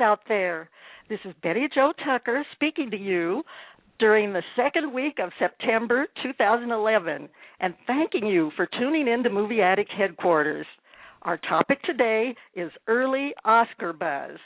[0.00, 0.68] out there.
[1.08, 3.42] This is Betty Jo Tucker speaking to you
[3.98, 7.28] during the second week of September 2011
[7.60, 10.66] and thanking you for tuning in to Movie Addict Headquarters.
[11.22, 14.38] Our topic today is early Oscar buzz.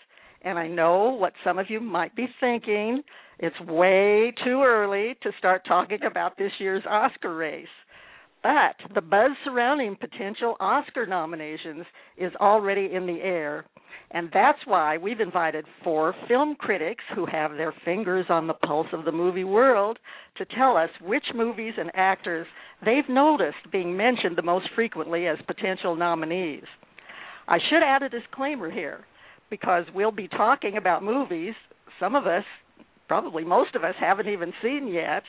[0.43, 3.03] And I know what some of you might be thinking.
[3.39, 7.67] It's way too early to start talking about this year's Oscar race.
[8.45, 13.65] But the buzz surrounding potential Oscar nominations is already in the air.
[14.11, 18.87] And that's why we've invited four film critics who have their fingers on the pulse
[18.93, 19.99] of the movie world
[20.37, 22.47] to tell us which movies and actors
[22.85, 26.65] they've noticed being mentioned the most frequently as potential nominees.
[27.49, 29.05] I should add a disclaimer here
[29.51, 31.55] because we'll be talking about movies
[32.01, 32.45] some of us,
[33.09, 35.23] probably most of us, haven't even seen yet.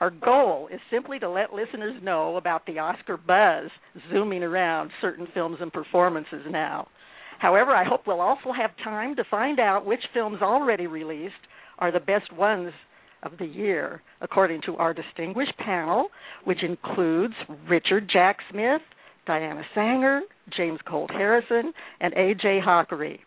[0.00, 3.70] Our goal is simply to let listeners know about the Oscar buzz
[4.12, 6.88] zooming around certain films and performances now.
[7.38, 11.34] However, I hope we'll also have time to find out which films already released
[11.78, 12.72] are the best ones
[13.22, 16.08] of the year, according to our distinguished panel,
[16.44, 17.34] which includes
[17.68, 18.82] Richard Jack Smith,
[19.26, 20.20] Diana Saenger,
[20.56, 22.60] James Colt Harrison, and A.J.
[22.66, 23.18] Hakari.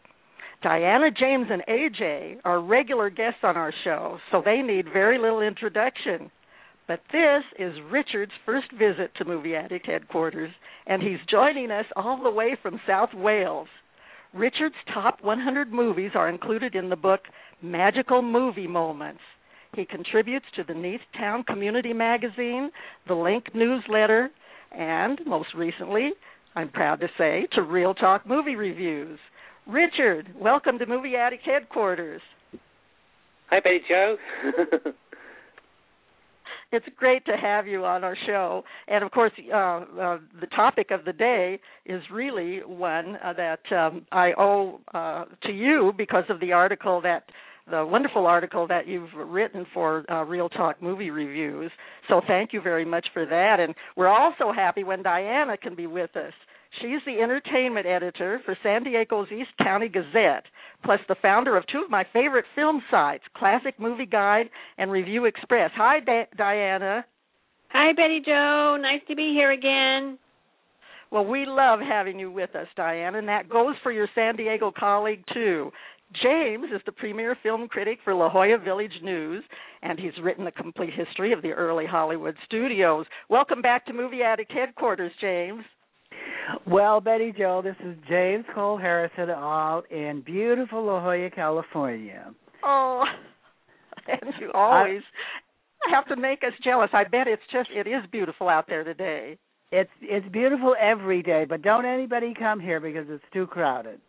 [0.61, 5.41] Diana, James, and AJ are regular guests on our show, so they need very little
[5.41, 6.29] introduction.
[6.89, 10.49] But this is Richard's first visit to Movie Addict headquarters,
[10.87, 13.67] and he's joining us all the way from South Wales.
[14.33, 17.19] Richard's top 100 movies are included in the book
[17.61, 19.19] Magical Movie Moments.
[19.75, 22.71] He contributes to the Neath Town Community Magazine,
[23.07, 24.31] the Link newsletter,
[24.71, 26.09] and most recently,
[26.55, 29.19] I'm proud to say, to ReelTalk Movie Reviews.
[29.67, 32.21] Richard, welcome to Movie Addict headquarters.
[33.51, 34.15] Hi, Betty Jo.
[36.71, 38.63] it's great to have you on our show.
[38.87, 43.71] And of course, uh, uh, the topic of the day is really one uh, that
[43.71, 47.23] um, I owe uh, to you because of the article that
[47.69, 51.71] the wonderful article that you've written for uh, ReelTalk Movie Reviews.
[52.07, 53.57] So thank you very much for that.
[53.59, 56.33] And we're also happy when Diana can be with us.
[56.81, 60.45] She's the entertainment editor for San Diego's East County Gazette,
[60.83, 65.25] plus the founder of two of my favorite film sites, Classic Movie Guide and Review
[65.25, 65.71] Express.
[65.75, 65.99] Hi,
[66.37, 67.05] Diana.
[67.69, 68.77] Hi, Betty Jo.
[68.79, 70.17] Nice to be here again.
[71.11, 74.71] Well, we love having you with us, Diane, and that goes for your San Diego
[74.71, 75.71] colleague, too.
[76.23, 79.43] James is the premier film critic for La Jolla Village News,
[79.81, 83.05] and he's written a complete history of the early Hollywood studios.
[83.27, 85.63] Welcome back to Movie Addict headquarters, James.
[86.67, 92.33] Well, Betty Jo, this is James Colt Harrison out in beautiful La Jolla, California.
[92.63, 93.03] Oh,
[94.07, 95.01] and you always
[95.87, 96.89] I, have to make us jealous.
[96.93, 99.37] I bet it's just it is beautiful out there today.
[99.71, 103.99] It's it's beautiful every day, but don't anybody come here because it's too crowded.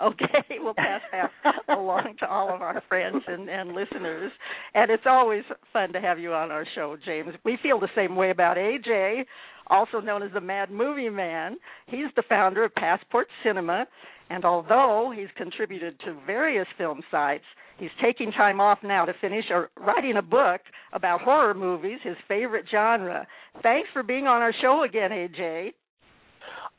[0.00, 1.30] Okay, we'll pass that
[1.68, 4.32] along to all of our friends and, and listeners.
[4.74, 5.42] And it's always
[5.72, 7.34] fun to have you on our show, James.
[7.44, 9.24] We feel the same way about AJ,
[9.68, 11.56] also known as the Mad Movie Man.
[11.86, 13.86] He's the founder of Passport Cinema,
[14.30, 17.44] and although he's contributed to various film sites,
[17.78, 20.60] he's taking time off now to finish or writing a book
[20.92, 23.26] about horror movies, his favorite genre.
[23.62, 25.72] Thanks for being on our show again, AJ.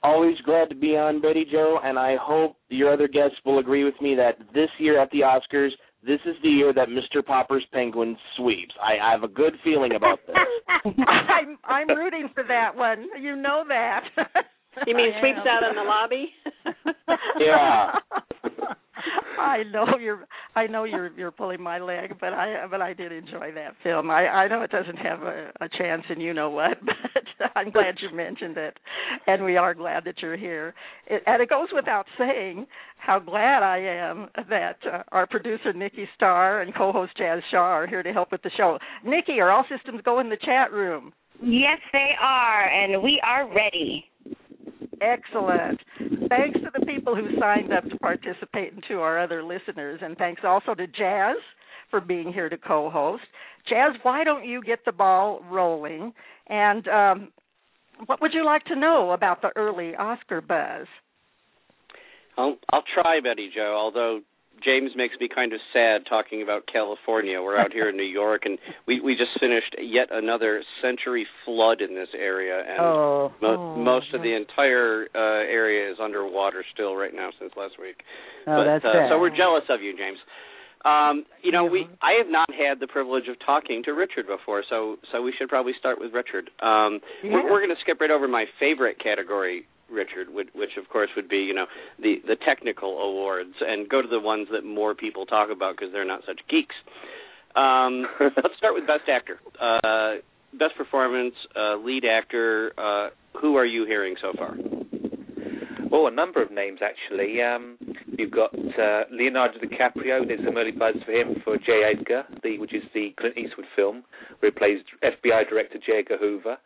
[0.03, 3.85] Always glad to be on, Betty Jo, and I hope your other guests will agree
[3.85, 5.69] with me that this year at the Oscars,
[6.05, 7.25] this is the year that Mr.
[7.25, 8.75] Popper's Penguin sweeps.
[8.81, 10.35] I, I have a good feeling about this.
[11.07, 13.05] I'm I'm rooting for that one.
[13.21, 14.03] You know that.
[14.85, 16.29] You mean sweeps out in the lobby?
[17.39, 17.93] yeah.
[19.39, 23.11] I know you're I know you're you're pulling my leg, but I but I did
[23.11, 24.09] enjoy that film.
[24.09, 27.71] I I know it doesn't have a, a chance and you know what, but I'm
[27.71, 28.77] glad you mentioned it,
[29.27, 30.73] and we are glad that you're here.
[31.07, 32.65] It, and it goes without saying
[32.97, 37.87] how glad I am that uh, our producer Nikki Starr and co-host Jazz Shaw are
[37.87, 38.77] here to help with the show.
[39.05, 41.13] Nikki, are all systems go in the chat room?
[41.41, 44.05] Yes, they are, and we are ready.
[45.01, 45.79] Excellent.
[46.29, 49.99] Thanks to the people who signed up to participate and to our other listeners.
[50.03, 51.37] And thanks also to Jazz
[51.89, 53.23] for being here to co-host.
[53.69, 56.13] Jazz, why don't you get the ball rolling?
[56.47, 57.31] And um,
[58.05, 60.87] what would you like to know about the early Oscar buzz?
[62.37, 63.75] I'll, I'll try, Betty Jo.
[63.77, 64.21] Although
[64.63, 67.41] James makes me kind of sad talking about California.
[67.41, 68.57] We're out here in New York, and
[68.87, 73.77] we we just finished yet another century flood in this area, and oh, mo- oh,
[73.77, 78.03] most of the entire uh, area is underwater still right now since last week.
[78.47, 79.09] Oh, but, that's uh, sad.
[79.11, 80.17] so we're jealous of you, James.
[80.85, 84.63] Um, you know, we I have not had the privilege of talking to Richard before,
[84.69, 86.49] so so we should probably start with Richard.
[86.61, 87.33] Um, Yeah.
[87.33, 91.09] We're, we're going to skip right over my favorite category, Richard, which, which of course
[91.15, 91.67] would be you know
[91.99, 95.93] the the technical awards, and go to the ones that more people talk about because
[95.93, 96.75] they're not such geeks.
[97.55, 100.15] Um, let's start with best actor, uh,
[100.57, 102.73] best performance, uh, lead actor.
[102.77, 103.09] Uh,
[103.39, 104.55] who are you hearing so far?
[105.95, 107.39] Oh, a number of names actually.
[107.39, 107.77] Um,
[108.17, 110.27] you've got uh, Leonardo DiCaprio.
[110.27, 111.83] There's some early buzz for him for J.
[111.93, 114.03] Edgar, the, which is the Clint Eastwood film
[114.39, 115.99] where he plays FBI Director J.
[115.99, 116.57] Edgar Hoover.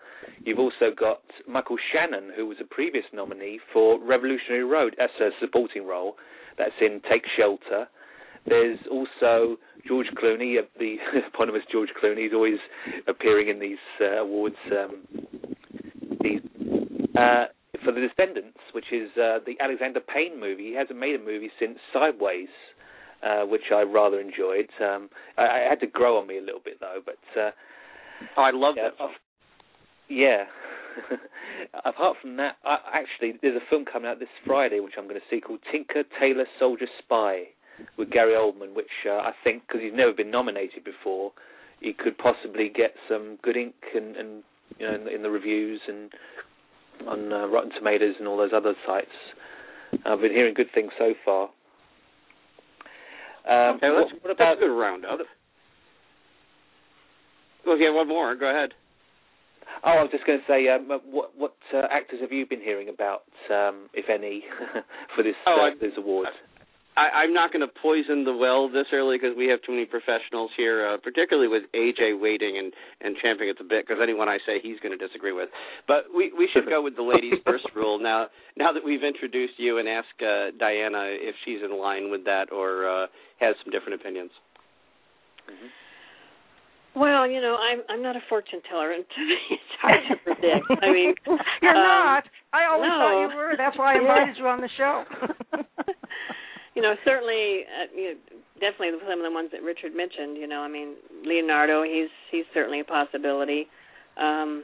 [0.46, 4.96] You've also got Michael Shannon, who was a previous nominee for Revolutionary Road.
[4.98, 6.16] That's a supporting role.
[6.58, 7.90] That's in Take Shelter.
[8.46, 10.96] There's also George Clooney, the
[11.28, 12.24] eponymous George Clooney.
[12.24, 12.60] He's always
[13.10, 14.56] appearing in these uh, awards.
[14.72, 15.04] Um,
[16.22, 16.40] these
[17.20, 17.48] uh,
[17.88, 20.68] for The Descendants, which is uh, the Alexander Payne movie.
[20.72, 22.52] He hasn't made a movie since Sideways,
[23.24, 24.68] uh, which I rather enjoyed.
[24.84, 27.52] Um, I, I had to grow on me a little bit though, but uh,
[28.36, 29.12] Oh, I love yeah, that film.
[30.10, 30.44] yeah.
[31.86, 35.20] Apart from that, I, actually, there's a film coming out this Friday which I'm going
[35.20, 37.44] to see called Tinker Tailor Soldier Spy
[37.98, 41.32] with Gary Oldman, which uh, I think because he's never been nominated before,
[41.80, 44.44] he could possibly get some good ink and, and
[44.80, 46.12] you know in, in the reviews and
[47.08, 49.12] on uh, Rotten Tomatoes and all those other sites.
[50.06, 51.50] I've been hearing good things so far.
[53.48, 55.20] Um, Okay, what, that's, what about that's a good roundup.
[57.66, 58.36] yeah, one more.
[58.36, 58.72] Go ahead.
[59.84, 62.62] Oh, I was just going to say, um, what what uh, actors have you been
[62.62, 64.44] hearing about, um, if any,
[65.16, 66.32] for this Oh, uh, I- this awards?
[66.98, 69.86] I, I'm not going to poison the well this early because we have too many
[69.86, 73.86] professionals here, uh, particularly with AJ waiting and and champing at the bit.
[73.86, 75.50] Because anyone I say he's going to disagree with.
[75.88, 78.28] But we we should go with the ladies first rule now.
[78.58, 82.52] Now that we've introduced you and ask uh, Diana if she's in line with that
[82.52, 83.06] or uh,
[83.40, 84.32] has some different opinions.
[86.98, 90.16] Well, you know, I'm I'm not a fortune teller, and to me, it's hard to
[90.26, 90.66] predict.
[90.82, 91.14] I mean,
[91.62, 92.24] You're um, not.
[92.54, 92.98] I always no.
[92.98, 93.54] thought you were.
[93.56, 95.04] That's why I invited you on the show.
[96.78, 98.14] You know, certainly, uh, you know,
[98.62, 100.38] definitely some of the ones that Richard mentioned.
[100.38, 100.94] You know, I mean,
[101.26, 103.66] Leonardo, he's he's certainly a possibility.
[104.16, 104.64] Um,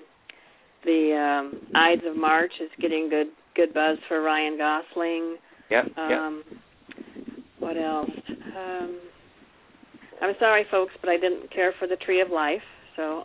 [0.85, 5.37] the um, Ides of March is getting good good buzz for Ryan Gosling.
[5.71, 6.27] Yeah, yeah.
[6.27, 6.43] Um,
[7.57, 8.11] what else?
[8.29, 8.99] Um,
[10.21, 12.61] I'm sorry, folks, but I didn't care for the Tree of Life,
[12.95, 13.23] so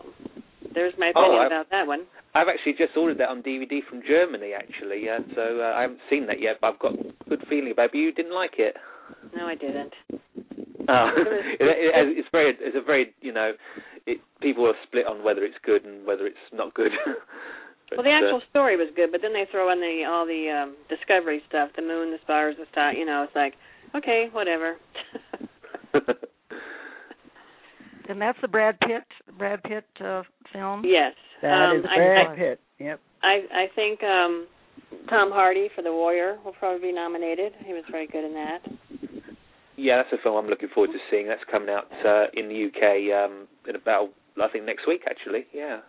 [0.74, 2.06] there's my Oh, opinion I- about that one.
[2.34, 5.08] I've actually just ordered that on DVD from Germany, actually.
[5.08, 7.86] Uh, so uh, I haven't seen that yet, but I've got a good feeling about
[7.86, 7.92] it.
[7.92, 8.76] But you didn't like it.
[9.34, 9.94] No, I didn't.
[10.88, 11.10] Oh.
[11.16, 13.52] it, it, it's very, it's a very, you know,
[14.06, 16.92] it, people are split on whether it's good and whether it's not good.
[17.90, 20.50] Well, the uh, actual story was good, but then they throw in the all the
[20.52, 22.92] um discovery stuff, the moon, the stars, the star.
[22.92, 23.54] You know, it's like,
[23.96, 24.76] okay, whatever.
[28.08, 29.04] and that's the Brad Pitt
[29.36, 30.22] Brad Pitt uh,
[30.52, 30.82] film.
[30.84, 32.60] yes, That um, is I, Brad I, Pitt.
[32.78, 33.00] Yep.
[33.22, 34.46] I I think um
[35.10, 37.52] Tom Hardy for The Warrior will probably be nominated.
[37.64, 38.58] He was very good in that.
[39.76, 41.26] yeah, that's a film I'm looking forward to seeing.
[41.26, 45.46] That's coming out uh, in the UK um, in about, I think, next week, actually.
[45.52, 45.80] Yeah.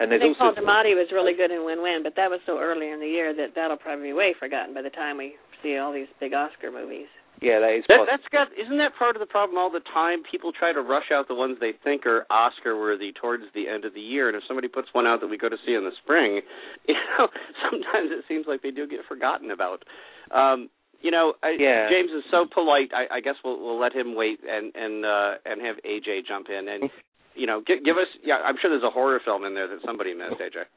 [0.00, 2.30] And I there's think Paul also Giamatti was really good in Win Win, but that
[2.30, 5.18] was so early in the year that that'll probably be way forgotten by the time
[5.18, 7.08] we see all these big Oscar movies.
[7.40, 7.84] Yeah, that is.
[7.88, 10.22] That, that's got isn't that part of the problem all the time?
[10.28, 13.84] People try to rush out the ones they think are Oscar worthy towards the end
[13.84, 15.84] of the year, and if somebody puts one out that we go to see in
[15.84, 16.42] the spring,
[16.88, 17.28] you know,
[17.64, 19.84] sometimes it seems like they do get forgotten about.
[20.30, 20.68] Um,
[21.00, 21.88] you know, I, Yeah.
[21.88, 22.92] James is so polite.
[22.92, 26.48] I, I guess we'll we'll let him wait and and uh, and have AJ jump
[26.48, 26.90] in and
[27.34, 28.08] you know give, give us.
[28.22, 30.40] Yeah, I'm sure there's a horror film in there that somebody missed.
[30.40, 30.68] AJ.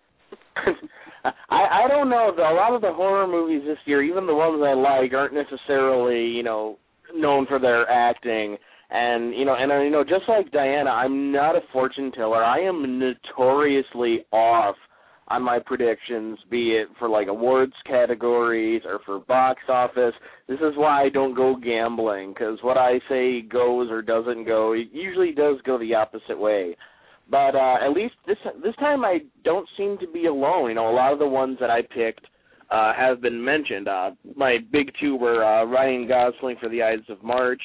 [1.24, 2.34] I I don't know.
[2.38, 6.26] A lot of the horror movies this year, even the ones I like, aren't necessarily
[6.26, 6.78] you know
[7.16, 8.58] known for their acting.
[8.90, 12.44] And you know, and uh, you know, just like Diana, I'm not a fortune teller.
[12.44, 14.76] I am notoriously off
[15.30, 20.14] on my predictions, be it for like awards categories or for box office.
[20.48, 24.74] This is why I don't go gambling because what I say goes or doesn't go.
[24.74, 26.76] It usually does go the opposite way
[27.30, 30.70] but uh at least this this time I don't seem to be alone.
[30.70, 32.26] You know, a lot of the ones that I picked
[32.70, 33.88] uh have been mentioned.
[33.88, 37.62] Uh my big two were uh Ryan Gosling for The Ides of March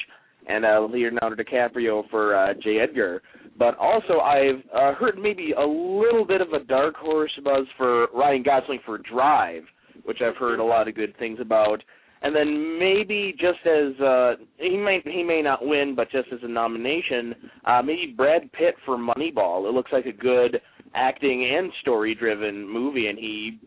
[0.47, 2.79] and uh, Leonardo DiCaprio for uh, J.
[2.79, 3.21] Edgar.
[3.57, 8.07] But also, I've uh, heard maybe a little bit of a dark horse buzz for
[8.13, 9.63] Ryan Gosling for Drive,
[10.03, 11.83] which I've heard a lot of good things about.
[12.21, 16.39] And then maybe just as uh, he may he may not win, but just as
[16.43, 17.33] a nomination,
[17.65, 19.69] uh, maybe Brad Pitt for Moneyball.
[19.69, 20.59] It looks like a good
[20.93, 23.59] acting and story driven movie, and he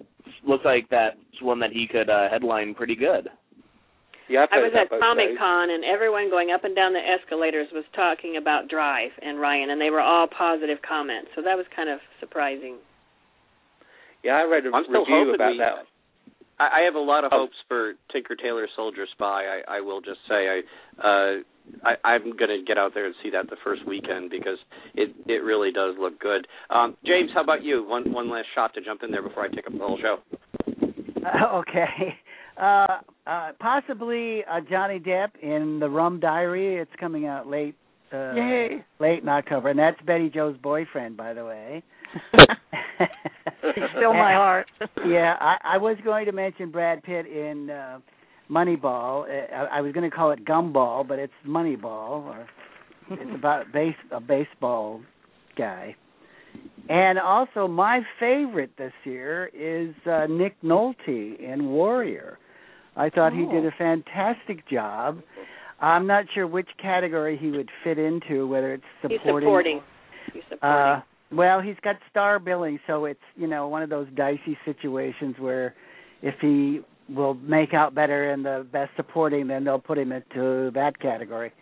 [0.47, 3.29] looks like that's one that he could uh, headline pretty good.
[4.29, 7.85] Yeah, I was at Comic Con and everyone going up and down the escalators was
[7.95, 11.29] talking about Drive and Ryan, and they were all positive comments.
[11.37, 12.77] So that was kind of surprising.
[14.25, 15.85] Yeah, I read a I'm review hoping about we- that.
[16.59, 17.41] I, I have a lot of Oh.
[17.41, 19.45] hopes for Tinker Tailor Soldier Spy.
[19.67, 20.61] I, I will just say I
[21.07, 21.43] uh
[21.85, 24.59] I, I'm going to get out there and see that the first weekend because
[24.95, 26.47] it it really does look good.
[26.71, 27.85] Um, James, how about you?
[27.89, 30.19] One one last shot to jump in there before I take up the whole show.
[31.25, 32.17] Uh, okay.
[32.61, 36.77] Uh, uh, possibly uh, Johnny Depp in The Rum Diary.
[36.77, 37.77] It's coming out late.
[38.13, 38.85] Uh, Yay.
[39.01, 41.83] Late in October, and that's Betty Jo's boyfriend, by the way.
[43.97, 44.67] Still my heart.
[45.07, 48.01] yeah, I, I was going to mention Brad Pitt in uh,
[48.51, 49.25] Moneyball.
[49.25, 52.25] Uh, I, I was going to call it Gumball, but it's Moneyball.
[52.25, 52.47] Or
[53.11, 55.01] it's about base a baseball
[55.57, 55.97] guy.
[56.89, 62.39] And also, my favorite this year is uh, Nick Nolte in Warrior.
[62.97, 65.23] I thought he did a fantastic job.
[65.83, 69.47] I'm not sure which category he would fit into, whether it's He's supporting.
[69.47, 69.81] supporting.
[70.33, 70.69] He's supporting.
[70.69, 71.01] Uh,
[71.33, 75.75] well, he's got star billing, so it's you know one of those dicey situations where
[76.23, 76.81] if he
[77.13, 81.53] will make out better in the best supporting, then they'll put him into that category.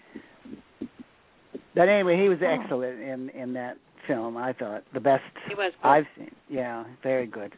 [1.75, 4.37] But anyway, he was excellent in in that film.
[4.37, 5.73] I thought the best he was.
[5.83, 5.89] good.
[5.89, 6.31] I've seen.
[6.49, 7.53] Yeah, very good.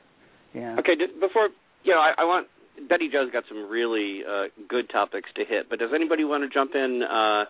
[0.54, 0.76] Yeah.
[0.78, 1.48] Okay, d- before
[1.82, 2.46] you know, I, I want
[2.88, 6.48] Betty Jo's got some really uh, good topics to hit, but does anybody want to
[6.52, 7.44] jump in uh,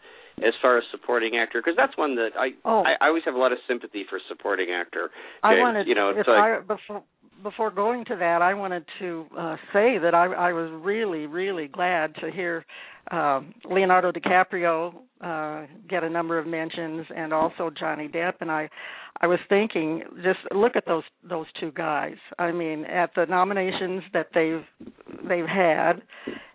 [0.47, 1.61] as far as supporting actor?
[1.61, 2.83] Because that's one that I, Oh.
[2.83, 5.11] I I always have a lot of sympathy for supporting actor.
[5.43, 7.03] I wanted, you know, it's if like I before
[7.43, 11.69] before going to that, I wanted to uh, say that I, I was really, really
[11.69, 12.65] glad to hear
[13.11, 18.35] um Leonardo DiCaprio uh, get a number of mentions, and also Johnny Depp.
[18.41, 18.69] And I,
[19.21, 22.17] I was thinking, just look at those those two guys.
[22.39, 24.65] I mean, at the nominations that they've
[25.29, 26.03] they've had,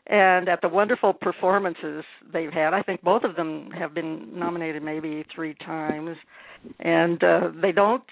[0.08, 2.74] and at the wonderful performances they've had.
[2.74, 6.18] I think both of them have been nominated maybe three times,
[6.80, 8.04] and uh, they don't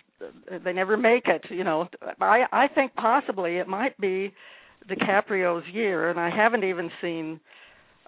[0.64, 1.88] they never make it you know
[2.22, 4.34] i i think possibly it might be
[4.90, 7.40] DiCaprio's year and i haven't even seen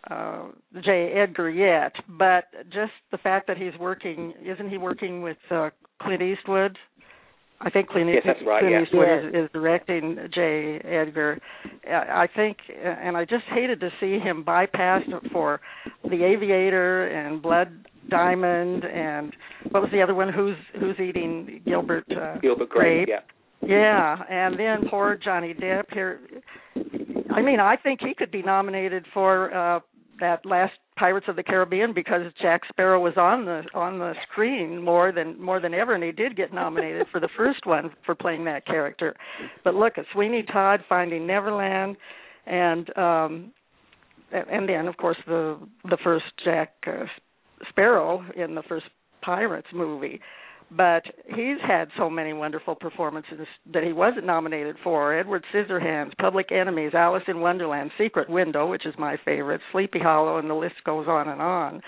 [0.10, 0.48] uh
[0.84, 5.70] J Edgar yet but just the fact that he's working isn't he working with uh
[6.02, 6.78] Clint Eastwood
[7.60, 8.84] I think Clint, Yes, that's right, Clint yeah.
[8.84, 9.40] Eastwood Yeah.
[9.40, 10.80] is, is directing J.
[10.86, 11.40] Edgar.
[11.90, 15.60] I I think, and I just hated to see him bypassed for
[16.04, 19.34] The Aviator and Blood Diamond and
[19.72, 20.32] what was the other one?
[20.32, 22.06] Who's who's eating Gilbert?
[22.12, 23.10] Uh, Gilbert Grape, Grape?
[23.10, 23.20] yeah.
[23.68, 26.20] Yeah, and then poor Johnny Depp here.
[27.32, 29.80] I mean, I think he could be nominated for uh
[30.20, 34.84] that last Pirates of the Caribbean because Jack Sparrow was on the on the screen
[34.84, 38.16] more than more than ever, and he did get nominated for the first one for
[38.16, 39.16] playing that character.
[39.64, 41.98] But look at Sweeney Todd, Finding Neverland,
[42.46, 43.52] and um
[44.32, 45.60] and then of course the
[45.90, 47.06] the first Jack uh,
[47.70, 48.86] Sparrow in the first
[49.22, 50.20] Pirates movie.
[50.70, 55.18] But he's had so many wonderful performances that he wasn't nominated for.
[55.18, 60.40] Edward Scissorhands, Public Enemies, Alice in Wonderland, Secret Window, which is my favorite, Sleepy Hollow,
[60.40, 61.82] and the list goes on and on.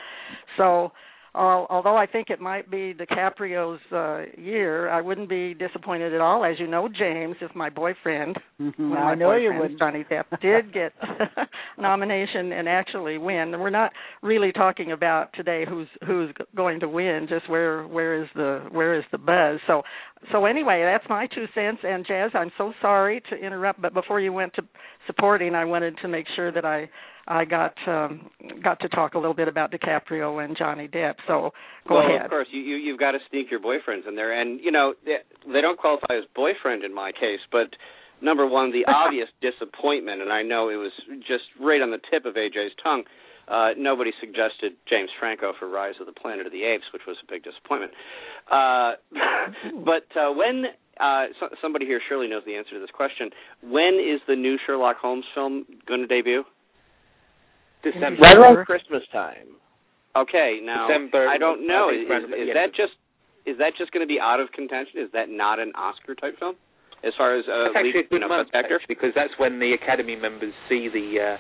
[0.56, 0.94] So,
[1.36, 6.22] al although I think it might be DiCaprio's uh, year, I wouldn't be disappointed at
[6.22, 6.44] all.
[6.46, 8.94] As you know, James, if my boyfriend Mm-hmm.
[8.94, 9.78] I my know you would.
[9.80, 10.94] Johnny Depp did get
[11.78, 13.54] nomination and actually win.
[13.54, 18.22] And we're not really talking about today who's who's going to win, just where where
[18.22, 19.60] is the where is the buzz.
[19.68, 19.84] So
[20.32, 21.80] so anyway, that's my two cents.
[21.84, 24.62] And Jazz, I'm so sorry to interrupt, but before you went to
[25.08, 26.90] supporting, I wanted to make sure that I
[27.30, 28.30] I got um
[28.64, 31.16] got to talk a little bit about DiCaprio and Johnny Depp.
[31.28, 31.52] So
[31.88, 32.26] go well, ahead.
[32.26, 34.96] of course, you, you you've got to sneak your boyfriends in there, and you know
[35.06, 37.70] they, they don't qualify as boyfriend in my case, but
[38.22, 42.26] number one, the obvious disappointment, and I know it was just right on the tip
[42.26, 43.04] of AJ's tongue.
[43.48, 47.18] Uh, nobody suggested James Franco for Rise of the Planet of the Apes, which was
[47.24, 47.92] a big disappointment.
[48.52, 48.94] Uh,
[49.86, 50.66] but uh, when
[51.00, 53.30] uh, so, somebody here surely knows the answer to this question,
[53.64, 56.44] when is the new Sherlock Holmes film going to debut?
[57.84, 58.22] December.
[58.22, 59.56] Right around Christmas time.
[60.16, 61.90] Okay, now December, I don't know.
[61.90, 62.98] Is, is, is that just
[63.46, 65.00] is that just going to be out of contention?
[65.00, 66.56] Is that not an Oscar type film?
[67.04, 68.76] As far as uh, That's actually lead, a good you know, month best actor.
[68.76, 71.38] actually, because that's when the Academy members see the uh,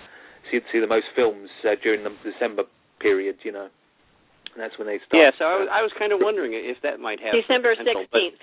[0.48, 2.64] see, see the most films uh, during the December
[3.02, 3.36] period.
[3.44, 3.68] You know.
[4.54, 5.20] And that's when they start.
[5.20, 8.40] Yeah, so I was I was kind of wondering if that might have December sixteenth.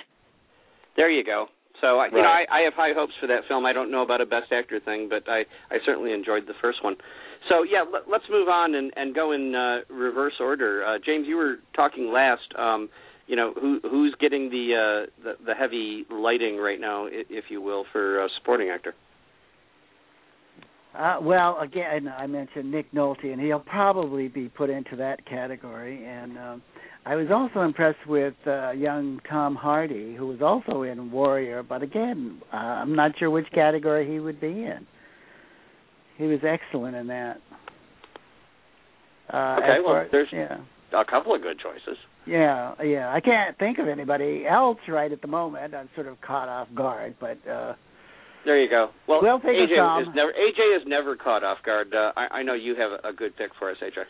[0.96, 1.46] There you go.
[1.80, 2.22] So I, you right.
[2.22, 3.66] know, I, I have high hopes for that film.
[3.66, 6.84] I don't know about a Best Actor thing, but I I certainly enjoyed the first
[6.84, 6.96] one.
[7.48, 10.84] So yeah, let, us move on and and go in uh, reverse order.
[10.84, 12.54] Uh, James, you were talking last.
[12.58, 12.88] Um,
[13.26, 17.60] you know who who's getting the uh, the, the heavy lighting right now, if you
[17.60, 18.94] will, for uh, supporting actor.
[20.96, 26.02] Uh, well, again, I mentioned Nick Nolte, and he'll probably be put into that category.
[26.06, 26.62] And um,
[27.04, 31.82] I was also impressed with uh, young Tom Hardy, who was also in Warrior, but
[31.82, 34.86] again, I'm not sure which category he would be in.
[36.18, 37.38] He was excellent in that.
[39.32, 40.58] Uh, okay, well, far, there's yeah.
[40.92, 41.98] a couple of good choices.
[42.26, 43.12] Yeah, yeah.
[43.12, 45.74] I can't think of anybody else right at the moment.
[45.74, 47.74] I'm sort of caught off guard, but uh
[48.44, 48.90] there you go.
[49.08, 51.92] Well, we'll take AJ is never AJ is never caught off guard.
[51.92, 54.04] Uh, I, I know you have a, a good pick for us, AJ.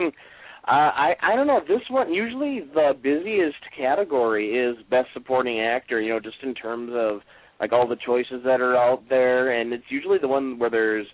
[0.00, 0.08] Hmm.
[0.62, 2.12] Uh, I I don't know this one.
[2.12, 6.02] Usually the busiest category is best supporting actor.
[6.02, 7.20] You know, just in terms of
[7.60, 11.06] like all the choices that are out there, and it's usually the one where there's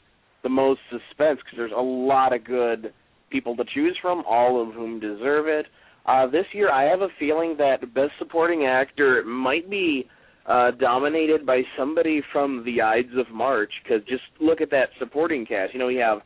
[0.43, 2.93] the most suspense because there's a lot of good
[3.31, 5.67] people to choose from, all of whom deserve it.
[6.07, 10.09] Uh, this year, I have a feeling that Best Supporting Actor might be
[10.49, 13.73] uh, dominated by somebody from The Ides of March.
[13.83, 15.73] Because just look at that supporting cast.
[15.73, 16.19] You know, you have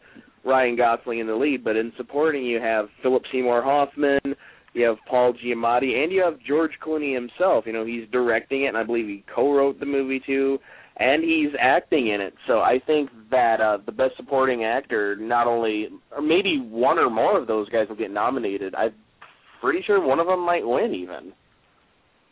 [0.44, 4.36] Ryan Gosling in the lead, but in supporting, you have Philip Seymour Hoffman,
[4.74, 7.64] you have Paul Giamatti, and you have George Clooney himself.
[7.66, 10.58] You know, he's directing it, and I believe he co-wrote the movie too
[11.00, 12.34] and he's acting in it.
[12.46, 17.10] So I think that uh the best supporting actor not only or maybe one or
[17.10, 18.74] more of those guys will get nominated.
[18.74, 18.92] I'm
[19.60, 21.32] pretty sure one of them might win even.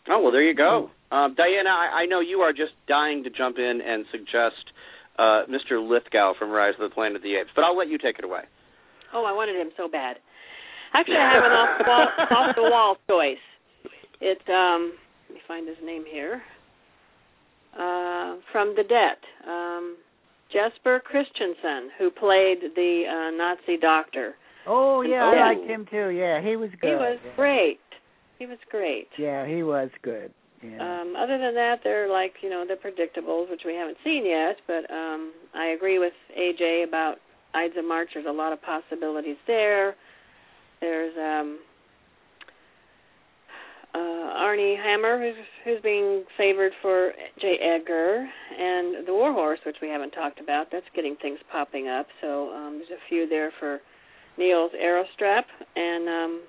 [0.08, 1.70] Oh well, there you go, um, Diana.
[1.70, 4.64] I, I know you are just dying to jump in and suggest
[5.18, 5.86] uh, Mr.
[5.86, 8.24] Lithgow from Rise of the Planet of the Apes, but I'll let you take it
[8.24, 8.42] away.
[9.12, 10.16] Oh, I wanted him so bad.
[10.94, 13.44] Actually, I have an off the wall, off the wall choice.
[14.20, 14.92] It um,
[15.28, 16.42] let me find his name here
[17.78, 19.22] uh, from the debt.
[19.48, 19.96] Um,
[20.52, 24.34] Jesper Christensen, who played the uh, Nazi doctor.
[24.66, 26.08] Oh yeah, I liked him too.
[26.08, 26.88] Yeah, he was good.
[26.90, 27.36] He was yeah.
[27.36, 27.80] great.
[28.38, 29.08] He was great.
[29.18, 30.32] Yeah, he was good.
[30.62, 30.78] Yeah.
[30.80, 34.56] Um, other than that, they're like you know the predictables, which we haven't seen yet.
[34.66, 37.16] But um, I agree with AJ about
[37.54, 38.10] Ides of March.
[38.14, 39.94] There's a lot of possibilities there.
[40.80, 41.58] There's um,
[43.94, 47.56] uh, Armie Hammer, who's who's being favored for J.
[47.60, 48.26] Edgar,
[48.58, 50.66] and the Warhorse, which we haven't talked about.
[50.70, 52.06] That's getting things popping up.
[52.20, 53.80] So um, there's a few there for
[54.38, 55.42] Niels Arestrup,
[55.76, 56.40] and um,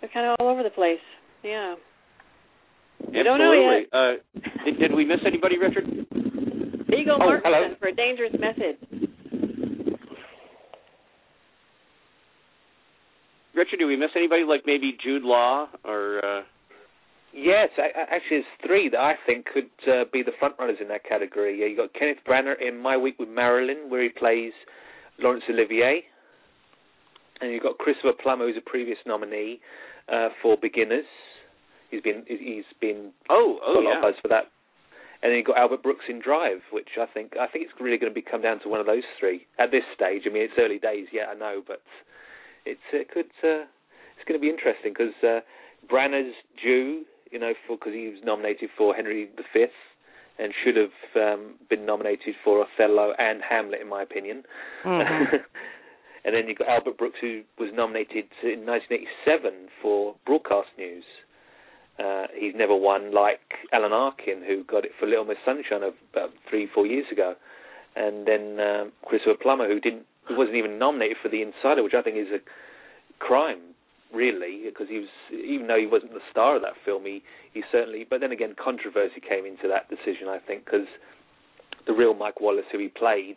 [0.00, 0.98] they're kind of all over the place.
[1.42, 1.74] Yeah.
[3.00, 3.24] Absolutely.
[3.24, 3.88] don't know yet.
[3.92, 5.84] Uh, did, did we miss anybody, Richard?
[5.86, 7.74] Viggo Oh, Mortensen hello.
[7.80, 9.08] for a Dangerous Method.
[13.60, 16.24] Richard, do we miss anybody like maybe Jude Law or?
[16.24, 16.42] Uh...
[17.34, 21.04] Yes, actually, there's three that I think could uh, be the front runners in that
[21.04, 21.60] category.
[21.60, 24.52] Yeah, you got Kenneth Branagh in My Week with Marilyn, where he plays
[25.18, 26.04] Laurence Olivier,
[27.42, 29.60] and you've got Christopher Plummer, who's a previous nominee
[30.10, 31.04] uh, for Beginners.
[31.90, 33.96] He's been he's been Oh, oh got a lot yeah.
[33.98, 34.44] of buzz for that.
[35.22, 37.98] And then you've got Albert Brooks in Drive, which I think I think it's really
[37.98, 40.22] going to be come down to one of those three at this stage.
[40.24, 41.82] I mean, it's early days yet, I know, but
[42.66, 43.64] it's it could uh,
[44.16, 45.40] it's going to be interesting because uh,
[45.90, 49.66] Branagh's due, you know, because he was nominated for Henry V
[50.38, 54.42] and should have um, been nominated for Othello and Hamlet, in my opinion.
[54.84, 55.26] Mhm.
[56.24, 61.04] and then you've got Albert Brooks, who was nominated in 1987 for Broadcast News.
[61.98, 63.40] Uh, he's never won like
[63.72, 67.34] Alan Arkin, who got it for Little Miss Sunshine of about three, four years ago,
[67.94, 71.94] and then um, Christopher Plummer, who didn't, who wasn't even nominated for The Insider, which
[71.94, 72.40] I think is a
[73.18, 73.74] crime,
[74.12, 77.62] really, because he was, even though he wasn't the star of that film, he he
[77.72, 78.06] certainly.
[78.08, 80.86] But then again, controversy came into that decision, I think, because
[81.86, 83.36] the real Mike Wallace, who he played,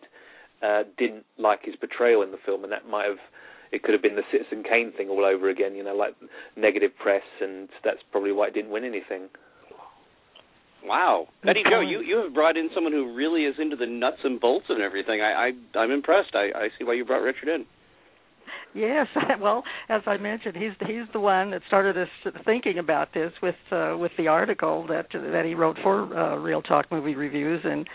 [0.62, 3.20] uh, didn't like his portrayal in the film, and that might have
[3.74, 6.14] it could have been the Citizen Kane thing all over again, you know, like
[6.56, 9.30] negative press, and that's probably why it didn't win anything.
[10.86, 14.18] Wow, Betty Jo, you you have brought in someone who really is into the nuts
[14.24, 15.22] and bolts and everything.
[15.22, 16.36] I, I I'm impressed.
[16.36, 17.66] I I see why you brought Richard in.
[18.74, 19.08] Yes,
[19.42, 22.10] well, as I mentioned, he's he's the one that started us
[22.46, 26.86] thinking about this with uh, with the article that that he wrote for uh, ReelTalk
[26.92, 27.88] Movie Reviews, and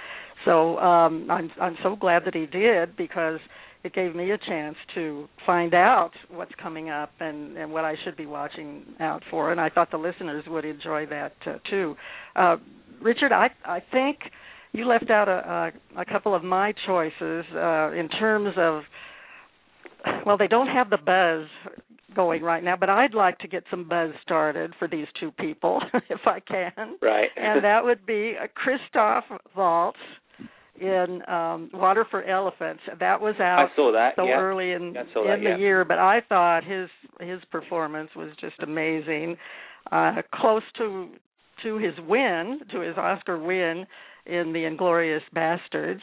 [0.44, 3.40] so um, I'm I'm so glad that he did because
[3.84, 7.94] it gave me a chance to find out what's coming up and and what I
[8.04, 11.96] should be watching out for, and I thought the listeners would enjoy that uh, too.
[12.34, 12.56] Uh,
[13.00, 14.18] Richard, I I think
[14.72, 18.82] you left out a a, a couple of my choices uh, in terms of
[20.24, 21.46] well, they don't have the buzz
[22.14, 25.80] going right now, but I'd like to get some buzz started for these two people
[26.08, 26.96] if I can.
[27.02, 27.28] Right.
[27.36, 29.24] and that would be a Christoph
[29.56, 29.98] Waltz
[30.80, 32.82] in um Water for Elephants.
[33.00, 34.12] That was out I saw that.
[34.16, 34.34] so yeah.
[34.34, 35.56] early in I saw in that, yeah.
[35.56, 36.88] the year, but I thought his
[37.20, 39.36] his performance was just amazing.
[39.90, 41.08] Uh close to
[41.62, 43.86] to his win, to his Oscar win
[44.26, 46.00] in The Inglourious Basterds.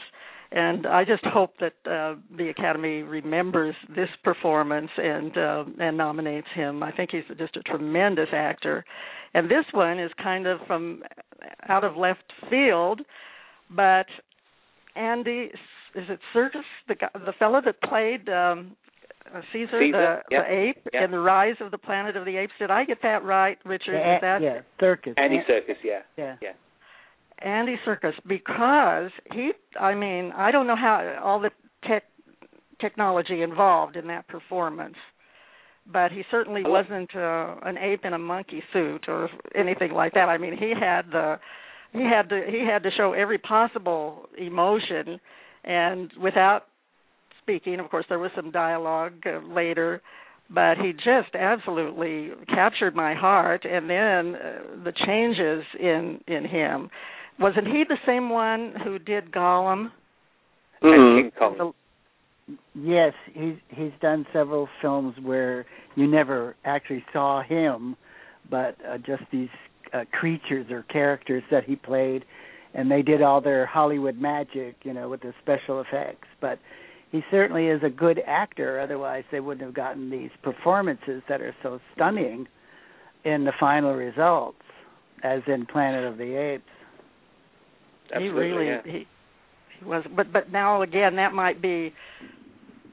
[0.52, 6.48] And I just hope that uh, the Academy remembers this performance and uh, and nominates
[6.56, 6.84] him.
[6.84, 8.86] I think he's just a tremendous actor.
[9.34, 11.02] And this one is kind of from
[11.68, 13.02] out of left field,
[13.70, 14.06] but
[14.96, 15.50] Andy
[15.96, 18.76] is it Serkis the guy, the fellow that played um
[19.34, 21.04] uh, Caesar, Caesar, the, yeah, the ape yeah.
[21.04, 22.54] in the Rise of the Planet of the Apes.
[22.60, 23.94] Did I get that right, Richard?
[23.94, 25.16] yeah, is that yeah, Serkis.
[25.18, 26.00] Andy Serkis, yeah.
[26.16, 26.36] Yeah.
[26.42, 26.52] Yeah.
[27.40, 31.50] Andy Serkis because he I mean, I don't know how all the
[31.88, 32.04] tech
[32.80, 34.96] technology involved in that performance.
[35.92, 40.30] But he certainly wasn't uh, an ape in a monkey suit or anything like that.
[40.30, 41.38] I mean, he had the
[41.96, 45.20] he had to he had to show every possible emotion
[45.64, 46.64] and without
[47.42, 50.02] speaking, of course there was some dialogue uh, later,
[50.50, 56.90] but he just absolutely captured my heart and then uh, the changes in in him
[57.40, 59.92] wasn't he the same one who did Gollum?
[60.82, 61.58] And Mhm.
[61.58, 61.74] The-
[62.76, 67.96] Yes, he's he's done several films where you never actually saw him,
[68.52, 69.50] but uh, just these
[69.96, 72.26] uh, creatures or characters that he played,
[72.74, 76.28] and they did all their Hollywood magic, you know, with the special effects.
[76.42, 76.60] But
[77.12, 78.80] he certainly is a good actor.
[78.80, 82.48] Otherwise, they wouldn't have gotten these performances that are so stunning
[83.24, 84.62] in the final results,
[85.24, 86.64] as in Planet of the Apes.
[88.14, 88.82] Absolutely, he really yeah.
[88.84, 89.08] he
[89.80, 91.94] he was but but now again that might be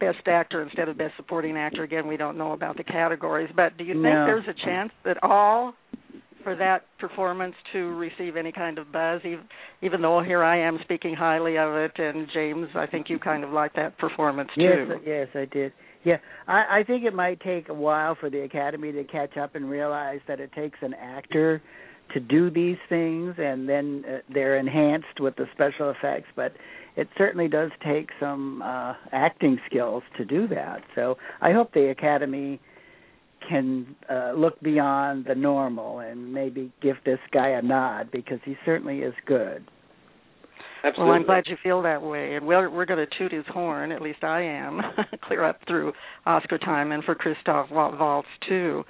[0.01, 3.77] best actor instead of best supporting actor again we don't know about the categories but
[3.77, 4.27] do you think No.
[4.27, 5.75] there's a chance at all
[6.43, 9.45] for that performance to receive any kind of buzz even,
[9.83, 13.45] even though here I am speaking highly of it and James I think you kind
[13.45, 15.73] of like that performance Yes, too yes, I did.
[16.05, 16.17] Yeah,
[16.49, 19.71] I, I think it might take a while for the Academy to catch up and
[19.71, 21.63] realize that it takes an actor
[22.13, 26.29] to do these things, and then uh, they're enhanced with the special effects.
[26.35, 26.53] But
[26.97, 30.83] it certainly does take some uh, acting skills to do that.
[30.95, 32.61] So I hope the Academy
[33.49, 38.57] can uh, look beyond the normal and maybe give this guy a nod because he
[38.65, 39.65] certainly is good.
[40.85, 41.11] Absolutely.
[41.11, 43.93] Well, I'm glad you feel that way, and we're we're going to toot his horn.
[43.93, 44.81] At least I am.
[45.25, 45.93] Clear up through
[46.27, 48.83] Oscar time, and for Christoph Waltz too.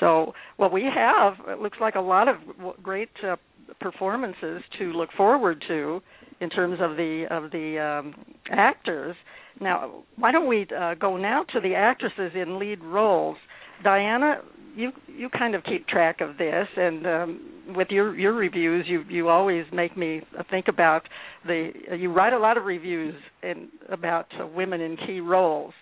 [0.00, 2.36] So, what we have it looks like a lot of
[2.82, 3.36] great uh,
[3.80, 6.02] performances to look forward to
[6.40, 8.14] in terms of the of the um,
[8.50, 9.16] actors.
[9.60, 13.36] Now, why don't we uh, go now to the actresses in lead roles?
[13.82, 14.42] Diana,
[14.74, 19.04] you you kind of keep track of this, and um, with your your reviews, you
[19.08, 21.02] you always make me think about
[21.46, 21.70] the.
[21.96, 25.72] You write a lot of reviews in about uh, women in key roles,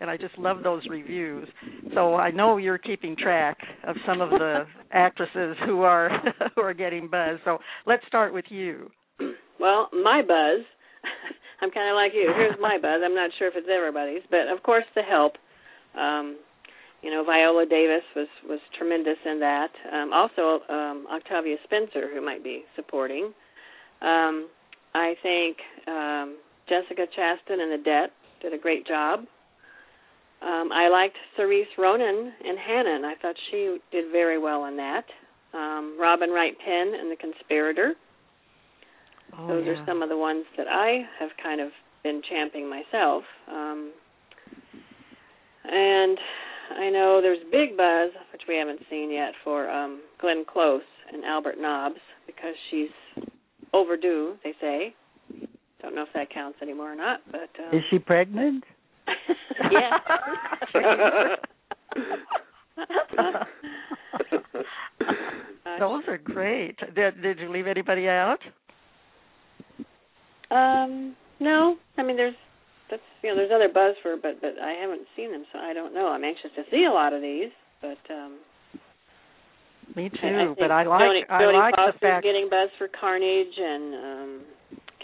[0.00, 1.48] and I just love those reviews.
[1.94, 6.10] So I know you're keeping track of some of the actresses who are
[6.54, 7.38] who are getting buzz.
[7.44, 8.90] So let's start with you.
[9.58, 10.64] Well, my buzz,
[11.60, 12.32] I'm kind of like you.
[12.36, 13.00] Here's my buzz.
[13.04, 15.32] I'm not sure if it's everybody's, but of course, the help.
[15.98, 16.36] Um,
[17.02, 19.70] you know, Viola Davis was was tremendous in that.
[19.92, 23.32] Um, also, um, Octavia Spencer, who might be supporting.
[24.02, 24.48] Um,
[24.94, 25.56] I think
[25.86, 26.36] um,
[26.68, 28.10] Jessica Chastain in The Debt
[28.42, 29.20] did a great job.
[30.42, 33.06] Um, I liked Saoirse Ronan in Hanna.
[33.06, 35.04] I thought she did very well in that.
[35.54, 37.94] Um, Robin Wright Penn in The Conspirator.
[39.38, 39.72] Oh, Those yeah.
[39.72, 41.70] are some of the ones that I have kind of
[42.02, 43.22] been champing myself.
[43.50, 43.92] Um,
[45.64, 46.18] and
[46.70, 51.24] I know there's big buzz, which we haven't seen yet, for um, Glenn Close and
[51.24, 52.88] Albert Nobbs because she's
[53.72, 54.94] overdue, they say.
[55.82, 58.64] Don't know if that counts anymore or not, but um, Is she pregnant?
[59.70, 59.98] yeah.
[65.78, 66.76] Those are great.
[66.94, 68.38] Did did you leave anybody out?
[70.50, 72.34] Um, no, I mean there's
[73.26, 75.90] you know there's other buzz for but but I haven't seen them so I don't
[75.92, 76.06] know.
[76.14, 77.50] I'm anxious to see a lot of these,
[77.82, 78.38] but um
[79.96, 80.54] Me I- I too.
[80.58, 82.24] but I like I like the Foster's fact.
[82.24, 84.30] getting buzz for Carnage and um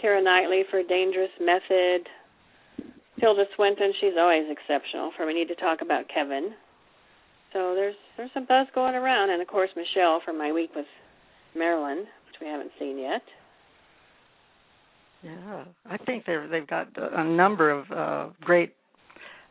[0.01, 2.07] Keira Knightley for Dangerous Method.
[3.19, 5.11] Tilda Swinton, she's always exceptional.
[5.15, 6.51] For we need to talk about Kevin.
[7.53, 10.87] So there's there's some buzz going around, and of course Michelle from my week with
[11.55, 13.21] Marilyn, which we haven't seen yet.
[15.23, 18.73] Yeah, I think they're they've got a number of uh, great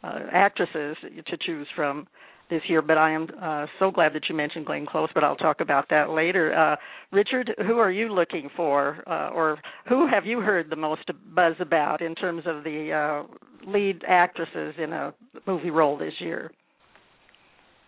[0.05, 2.07] uh, actresses to choose from
[2.51, 5.09] this year, but I am uh, so glad that you mentioned Glenn Close.
[5.15, 6.55] But I'll talk about that later.
[6.55, 6.77] Uh,
[7.11, 9.59] Richard, who are you looking for, uh, or
[9.89, 14.75] who have you heard the most buzz about in terms of the uh, lead actresses
[14.79, 15.15] in a
[15.47, 16.51] movie role this year?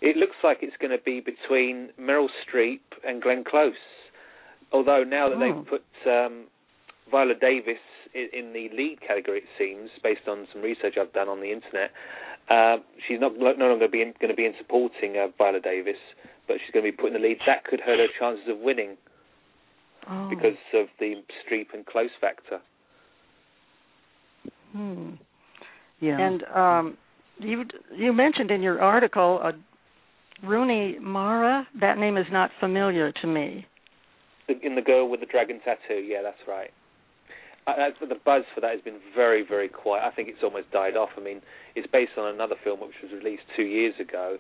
[0.01, 3.75] It looks like it's going to be between Meryl Streep and Glenn Close.
[4.73, 5.41] Although now that oh.
[5.41, 6.45] they've put um,
[7.15, 7.79] Viola Davis
[8.13, 11.53] in, in the lead category, it seems, based on some research I've done on the
[11.53, 11.93] internet,
[12.51, 16.03] uh, she's not no longer being, going to be in supporting uh, Viola Davis,
[16.49, 17.39] but she's going to be put in the lead.
[17.47, 18.97] That could hurt her chances of winning
[20.11, 20.29] oh.
[20.29, 22.59] because of the Streep and Close factor.
[24.73, 25.11] Hmm.
[26.01, 26.19] Yeah.
[26.21, 26.97] And um,
[27.39, 29.53] you you mentioned in your article uh,
[30.45, 31.67] Rooney Mara.
[31.81, 33.67] That name is not familiar to me.
[34.49, 36.03] In the girl with the dragon tattoo.
[36.03, 36.71] Yeah, that's right.
[37.67, 40.05] The buzz for that has been very, very quiet.
[40.05, 41.11] I think it's almost died off.
[41.17, 41.41] I mean,
[41.75, 44.37] it's based on another film which was released two years ago,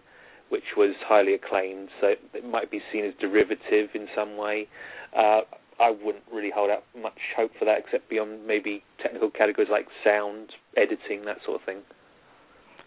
[0.50, 1.88] which was highly acclaimed.
[2.00, 4.68] So it might be seen as derivative in some way.
[5.16, 5.40] Uh,
[5.80, 9.86] I wouldn't really hold out much hope for that, except beyond maybe technical categories like
[10.04, 11.78] sound, editing, that sort of thing.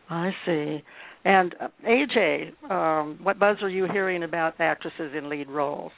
[0.09, 0.83] I see.
[1.25, 5.91] And uh, AJ, um, what buzz are you hearing about actresses in lead roles?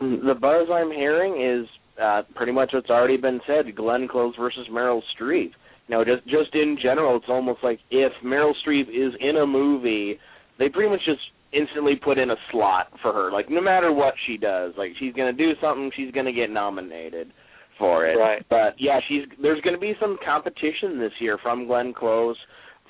[0.00, 1.68] The buzz I'm hearing is
[2.00, 3.74] uh, pretty much what's already been said.
[3.74, 5.50] Glenn Close versus Meryl Streep.
[5.88, 10.18] Now, just just in general, it's almost like if Meryl Streep is in a movie,
[10.58, 11.20] they pretty much just
[11.52, 13.30] instantly put in a slot for her.
[13.30, 17.32] Like no matter what she does, like she's gonna do something, she's gonna get nominated
[17.78, 18.14] for it.
[18.14, 18.44] Right.
[18.48, 22.36] But yeah, she's there's gonna be some competition this year from Glenn Close,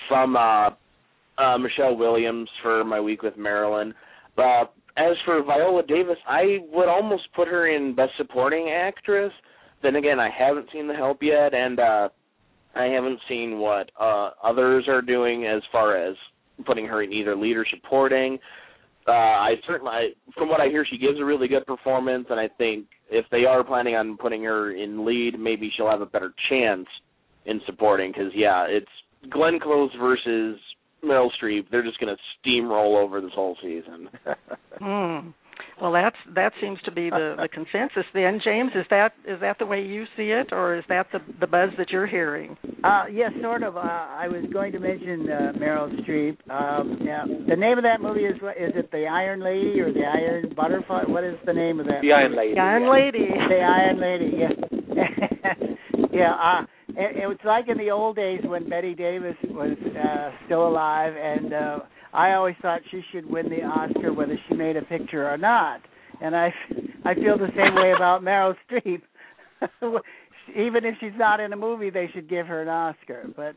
[0.09, 0.71] from uh,
[1.39, 3.95] uh, Michelle Williams for My Week with Marilyn.
[4.39, 4.65] Uh,
[4.97, 9.33] as for Viola Davis, I would almost put her in Best Supporting Actress.
[9.83, 12.09] Then again, I haven't seen The Help yet, and uh
[12.75, 16.17] I haven't seen what uh others are doing as far as
[16.65, 18.39] putting her in either lead or supporting.
[19.07, 22.49] Uh I certainly, from what I hear, she gives a really good performance, and I
[22.59, 26.33] think if they are planning on putting her in lead, maybe she'll have a better
[26.49, 26.87] chance
[27.47, 28.13] in supporting.
[28.13, 30.59] Because yeah, it's Glenn Close versus
[31.05, 34.09] Meryl Streep, they're just going to steamroll over this whole season.
[34.79, 35.29] Hmm.
[35.81, 38.05] Well, that's that seems to be the the consensus.
[38.15, 41.21] Then, James, is that is that the way you see it, or is that the
[41.41, 42.57] the buzz that you're hearing?
[42.85, 43.77] Uh, yes, sort of.
[43.77, 46.39] Uh, I was going to mention uh, Meryl Streep.
[46.51, 50.05] Um, yeah, the name of that movie is is it the Iron Lady or the
[50.05, 51.05] Iron Butterfly?
[51.07, 52.01] What is the name of that?
[52.03, 52.13] The movie?
[52.13, 52.55] Iron Lady.
[52.55, 52.91] The Iron.
[52.91, 53.29] Lady.
[53.49, 54.33] The Iron Lady.
[54.39, 56.07] Yeah.
[56.13, 56.33] yeah.
[56.35, 61.15] Uh, it, it like in the old days when Bette Davis was uh, still alive,
[61.17, 61.79] and uh,
[62.13, 65.81] I always thought she should win the Oscar whether she made a picture or not.
[66.21, 66.53] And I,
[67.05, 69.03] I feel the same way about Meryl Streep.
[70.57, 73.27] Even if she's not in a movie, they should give her an Oscar.
[73.37, 73.55] But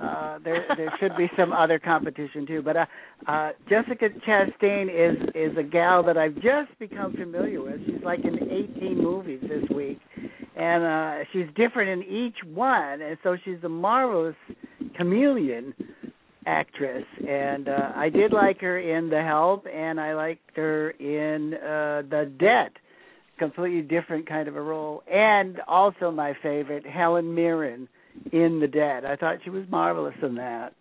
[0.00, 2.86] uh there there should be some other competition too but uh
[3.28, 8.24] uh Jessica Chastain is is a gal that I've just become familiar with she's like
[8.24, 10.00] in 18 movies this week
[10.56, 13.00] and uh she's different in each one.
[13.02, 14.36] And so she's a marvelous
[14.96, 15.74] chameleon
[16.46, 17.04] actress.
[17.28, 22.02] And uh I did like her in The Help and I liked her in uh
[22.08, 22.72] The Debt
[23.38, 25.02] completely different kind of a role.
[25.10, 27.88] And also my favorite Helen Mirren
[28.32, 29.04] in The Debt.
[29.04, 30.72] I thought she was marvelous in that.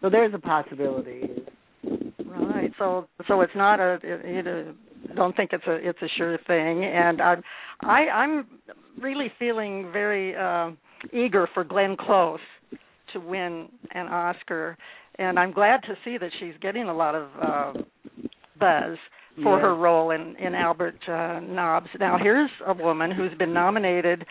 [0.00, 1.30] So there's a possibility.
[2.24, 2.70] Right.
[2.78, 4.74] So so it's not a you
[5.14, 6.84] don't think it's a it's a sure thing.
[6.84, 7.42] And I'm
[7.80, 8.46] I I'm
[9.00, 10.70] really feeling very uh
[11.12, 12.40] eager for Glenn Close
[13.12, 14.76] to win an Oscar,
[15.18, 17.72] and I'm glad to see that she's getting a lot of uh,
[18.58, 18.98] buzz
[19.42, 19.62] for yeah.
[19.62, 21.88] her role in in Albert uh, Nobbs.
[21.98, 24.24] Now, here's a woman who's been nominated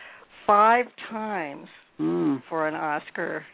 [0.48, 1.68] five times
[2.00, 2.42] mm.
[2.50, 3.46] for an Oscar,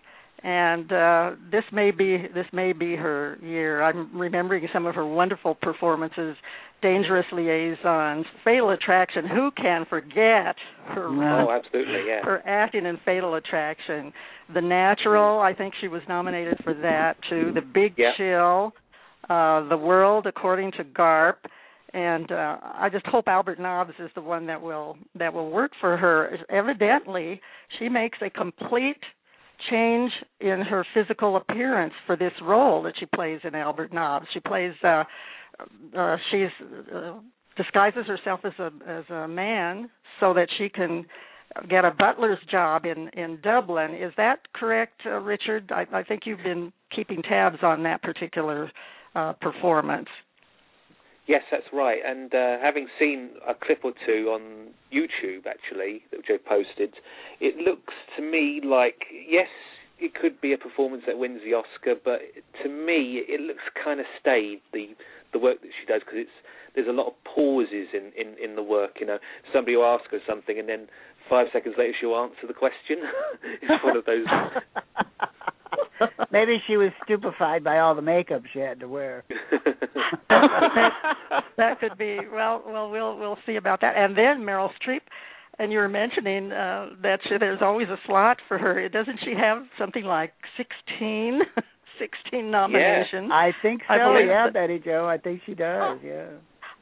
[0.43, 3.83] and uh, this may be this may be her year.
[3.83, 6.35] I'm remembering some of her wonderful performances
[6.81, 9.27] Dangerous Liaisons, Fatal Attraction.
[9.27, 10.55] Who can forget
[10.87, 11.07] her?
[11.07, 12.21] Oh, absolutely, yeah.
[12.23, 14.13] Her acting in Fatal Attraction,
[14.53, 15.39] The Natural.
[15.39, 17.51] I think she was nominated for that too.
[17.53, 18.11] The Big yeah.
[18.17, 18.73] Chill,
[19.29, 21.35] uh, The World According to Garp,
[21.93, 25.71] and uh, I just hope Albert Nobbs is the one that will that will work
[25.81, 26.37] for her.
[26.49, 27.41] Evidently,
[27.77, 29.01] she makes a complete
[29.69, 34.27] change in her physical appearance for this role that she plays in Albert Nobbs.
[34.33, 34.73] She plays.
[34.83, 35.03] Uh,
[35.97, 36.49] uh, she's
[36.93, 37.13] uh,
[37.57, 41.05] disguises herself as a as a man so that she can
[41.69, 43.93] get a butler's job in in Dublin.
[43.95, 45.71] Is that correct, uh, Richard?
[45.71, 48.71] I, I think you've been keeping tabs on that particular
[49.15, 50.09] uh, performance.
[51.27, 51.99] Yes, that's right.
[52.03, 56.95] And uh, having seen a clip or two on YouTube, actually, that Joe posted,
[57.39, 59.47] it looks to me like yes,
[59.99, 62.21] it could be a performance that wins the Oscar, but
[62.63, 64.61] to me, it looks kind of staid.
[64.73, 64.95] The
[65.31, 66.37] the work that she does because it's
[66.75, 68.97] there's a lot of pauses in, in, in the work.
[68.99, 69.17] You know,
[69.53, 70.87] somebody will ask her something, and then
[71.29, 72.99] five seconds later she'll answer the question.
[73.61, 74.25] it's one of those.
[76.31, 79.23] Maybe she was stupefied by all the makeup she had to wear.
[80.29, 82.63] that could be well.
[82.65, 83.95] Well, we'll we'll see about that.
[83.97, 85.01] And then Meryl Streep,
[85.59, 88.89] and you were mentioning uh, that she, there's always a slot for her.
[88.89, 91.41] Doesn't she have something like sixteen?
[91.99, 93.27] 16 nominations.
[93.27, 93.35] Yeah.
[93.35, 93.93] I think so.
[93.93, 95.05] I yeah, that- Betty Jo.
[95.05, 95.99] I think she does.
[96.01, 96.27] Yeah.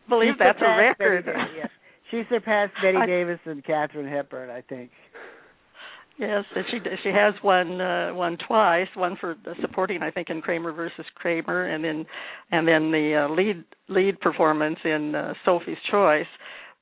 [0.08, 1.26] believe She that's a record.
[1.26, 1.68] Betty yeah.
[2.12, 4.92] She surpassed Betty I- Davis and Katharine Hepburn, I think.
[6.20, 8.88] Yes, and she she has won uh, one twice.
[8.96, 12.08] One for supporting, I think, in Kramer versus Kramer, and then
[12.52, 16.26] and then the uh, lead lead performance in uh, Sophie's Choice.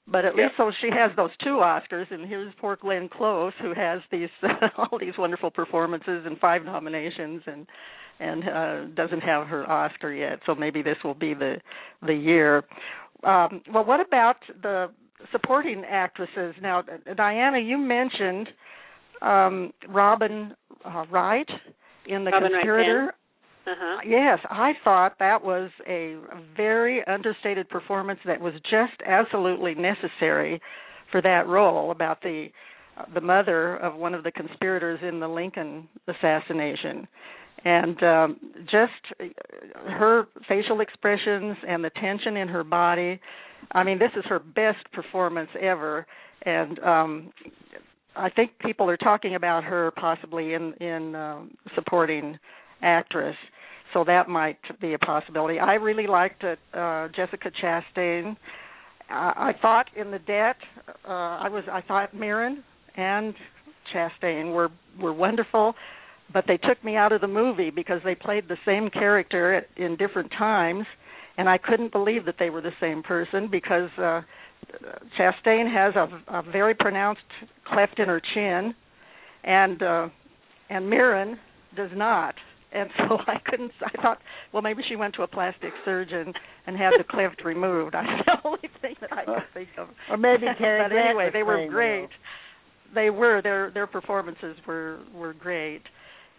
[0.07, 0.45] But at Yeah.
[0.45, 4.29] least so she has those two Oscars, and here's poor Glenn Close who has these
[4.77, 7.67] all these wonderful performances and five nominations, and
[8.19, 10.39] and uh, doesn't have her Oscar yet.
[10.45, 11.59] So maybe this will be the
[12.05, 12.63] the year.
[13.23, 14.91] Um, well, what about the
[15.31, 16.55] supporting actresses?
[16.61, 16.83] Now,
[17.15, 18.49] Diana, you mentioned
[19.21, 21.49] um, Robin uh, Wright
[22.05, 23.13] in The Robin Wright Conspirator.
[23.67, 23.97] Uh-huh.
[24.05, 26.17] Yes, I thought that was a
[26.55, 30.61] very understated performance that was just absolutely necessary
[31.11, 32.47] for that role about the
[33.13, 37.07] the mother of one of the conspirators in the Lincoln assassination.
[37.65, 43.19] And um just uh, her facial expressions and the tension in her body.
[43.71, 46.05] I mean, this is her best performance ever
[46.43, 47.33] and um
[48.15, 52.37] I think people are talking about her possibly in in um, supporting
[52.81, 53.35] actress,
[53.95, 55.57] so that might be a possibility.
[55.57, 58.35] I really liked it, uh, Jessica Chastain.
[59.09, 60.57] I, I thought in the debt,
[61.07, 61.11] uh,
[61.45, 62.61] I was I thought Mirren
[62.97, 63.33] and
[63.93, 64.69] Chastain were
[65.01, 65.75] were wonderful,
[66.33, 69.67] but they took me out of the movie because they played the same character at,
[69.77, 70.85] in different times,
[71.37, 73.89] and I couldn't believe that they were the same person because.
[73.97, 74.21] uh
[75.19, 77.21] Chastain has a, a very pronounced
[77.71, 78.73] cleft in her chin,
[79.43, 80.09] and uh,
[80.69, 81.37] and Mirren
[81.77, 82.33] does not.
[82.71, 83.71] And so I couldn't.
[83.83, 84.19] I thought,
[84.53, 86.33] well, maybe she went to a plastic surgeon
[86.67, 87.93] and had the cleft removed.
[87.93, 89.89] That's the only thing that I could think of.
[90.09, 92.09] Or maybe Cary but anyway, they were great.
[92.93, 95.81] They were their their performances were were great,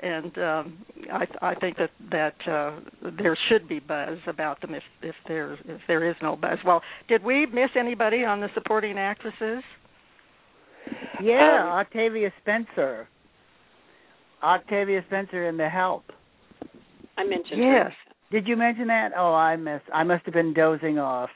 [0.01, 0.79] and um,
[1.13, 5.55] I I think that that uh, there should be buzz about them if if there
[5.65, 6.59] if there is no buzz.
[6.65, 9.63] Well, did we miss anybody on the supporting actresses?
[11.23, 13.09] Yeah, Um, Octavia Spencer.
[14.43, 16.05] Octavia Spencer in The Help.
[17.17, 17.93] I mentioned Yes.
[18.31, 19.13] Did you mention that?
[19.17, 19.85] Oh, I missed.
[19.95, 21.31] I must have been dozing off.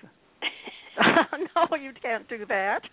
[1.57, 2.81] no, you can't do that.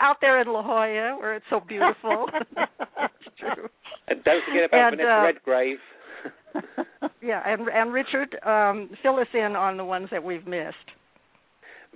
[0.00, 2.28] Out there in La Jolla, where it's so beautiful.
[2.56, 3.68] it's true.
[4.08, 5.78] And don't forget about And, Vanessa uh, Redgrave.
[7.22, 10.76] Yeah, and and Richard, um, fill us in on the ones that we've missed.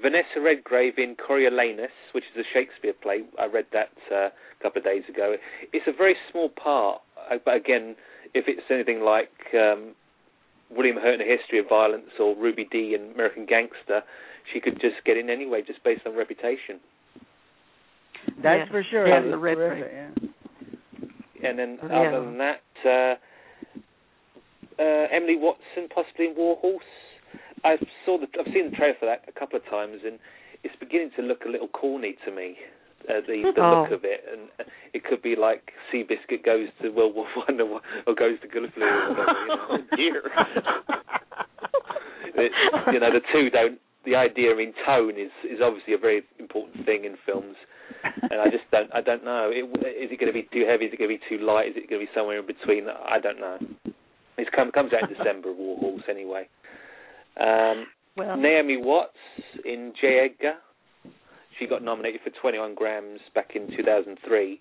[0.01, 3.21] Vanessa Redgrave in Coriolanus, which is a Shakespeare play.
[3.39, 5.35] I read that uh, a couple of days ago.
[5.73, 7.97] It's a very small part, uh, but again,
[8.35, 9.95] if it's anything like um,
[10.71, 14.03] William Hurt in A History of Violence or Ruby Dee in American Gangster,
[14.53, 16.81] she could just get in anyway, just based on reputation.
[18.43, 18.69] That's Yes.
[18.71, 19.09] for sure.
[19.09, 21.49] Yeah, It the red yeah.
[21.49, 22.01] And then Yeah.
[22.01, 23.17] other than that, uh,
[24.79, 26.85] uh, Emily Watson possibly in Warhorse.
[27.65, 30.19] I saw the I've seen the trailer for that a couple of times, and
[30.65, 32.57] it's beginning to look a little corny to me.
[33.09, 33.83] Uh, the the Oh.
[33.83, 34.49] look of it, and
[34.93, 38.87] it could be like Seabiscuit goes to World War One or, or goes to Gallipoli
[38.87, 39.85] or whatever.
[39.97, 40.21] You know?
[42.37, 42.53] Oh it,
[42.95, 43.79] you know, the two don't.
[44.07, 47.57] The idea in tone is is obviously a very important thing in films,
[48.05, 48.89] and I just don't.
[48.95, 49.51] I don't know.
[49.53, 50.87] It, is it going to be too heavy?
[50.87, 51.69] Is it going to be too light?
[51.69, 52.87] Is it going to be somewhere in between?
[52.89, 53.59] I don't know.
[54.39, 55.53] It come comes out in December.
[55.53, 56.49] Warhorse anyway.
[57.41, 59.17] Um, Well, Naomi Watts
[59.65, 60.31] in J.
[60.31, 60.55] Edgar.
[61.59, 64.61] She got nominated for 21 Grams back in 2003,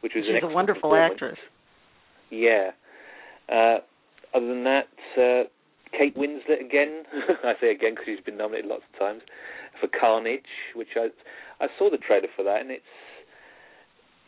[0.00, 1.38] which was an she's a wonderful actress.
[2.30, 2.70] Yeah.
[3.48, 3.78] Uh,
[4.34, 5.44] other than that, uh,
[5.96, 7.04] Kate Winslet again.
[7.44, 9.22] I say again because she's been nominated lots of times
[9.80, 10.42] for Carnage,
[10.74, 11.08] which I
[11.62, 12.82] I saw the trailer for that, and it's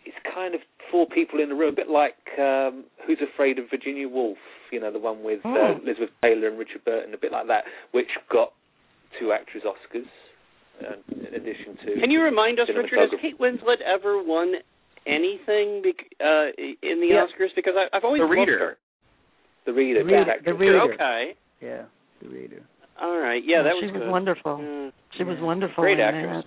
[0.04, 3.66] it's kind of four people in a room, a bit like um, Who's Afraid of
[3.70, 4.38] Virginia Woolf,
[4.70, 5.82] you know, the one with uh, Mm.
[5.84, 8.52] Elizabeth Taylor and Richard Burton, a bit like that, which got
[9.18, 10.06] two actress Oscars.
[10.82, 13.20] Uh, in addition to Can you remind us, Richard, has.
[13.22, 14.54] Kate Winslet ever won
[15.06, 17.24] anything bec- uh, in the Yeah.
[17.26, 17.54] Oscars?
[17.54, 18.58] Because I, I've always The loved Reader.
[18.58, 18.76] her.
[19.66, 20.80] the reader, The Reader- the Reader.
[20.94, 21.34] Okay.
[21.60, 21.82] Yeah,
[22.20, 22.62] the reader.
[23.00, 23.42] All right.
[23.46, 24.10] Yeah, that she was was good.
[24.10, 24.56] wonderful.
[24.58, 24.92] Mm.
[25.16, 25.82] She was wonderful.
[25.84, 26.44] Great actress.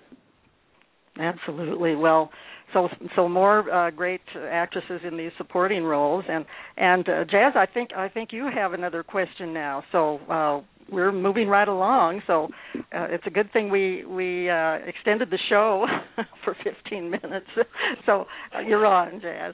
[1.15, 1.23] that.
[1.23, 1.95] Absolutely.
[1.95, 2.29] Well,
[2.73, 6.45] so so more uh, great actresses in these supporting roles, and
[6.75, 9.83] and uh, Jazz, I think I think you have another question now.
[9.91, 10.61] So uh,
[10.91, 12.21] we're moving right along.
[12.27, 15.85] So uh, it's a good thing we we uh, extended the show
[16.43, 17.47] for 15 minutes.
[18.05, 19.53] so uh, you're on, Jazz.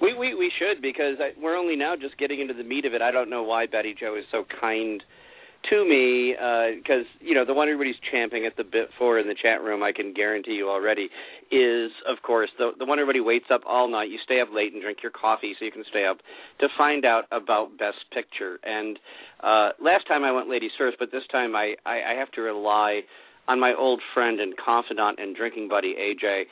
[0.00, 2.94] We we we should because I, we're only now just getting into the meat of
[2.94, 3.02] it.
[3.02, 5.02] I don't know why Betty Jo is so kind
[5.70, 9.28] to me because uh, you know the one everybody's champing at the bit for in
[9.28, 9.82] the chat room.
[9.82, 11.08] I can guarantee you already
[11.50, 14.10] is of course the the one everybody waits up all night.
[14.10, 16.18] You stay up late and drink your coffee so you can stay up
[16.60, 18.58] to find out about Best Picture.
[18.64, 18.98] And
[19.42, 22.40] uh, last time I went ladies first, but this time I I, I have to
[22.40, 23.02] rely
[23.48, 26.44] on my old friend and confidant and drinking buddy AJ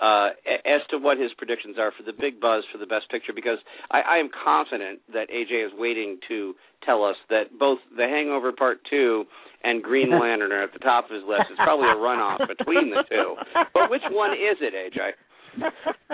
[0.00, 0.28] uh,
[0.66, 3.58] as to what his predictions are for the big buzz for the best picture because
[3.90, 8.52] I, I am confident that AJ is waiting to tell us that both The Hangover
[8.52, 9.24] Part 2
[9.62, 11.42] and Green Lantern are at the top of his list.
[11.50, 13.36] It's probably a runoff between the two.
[13.72, 15.12] But which one is it, AJ?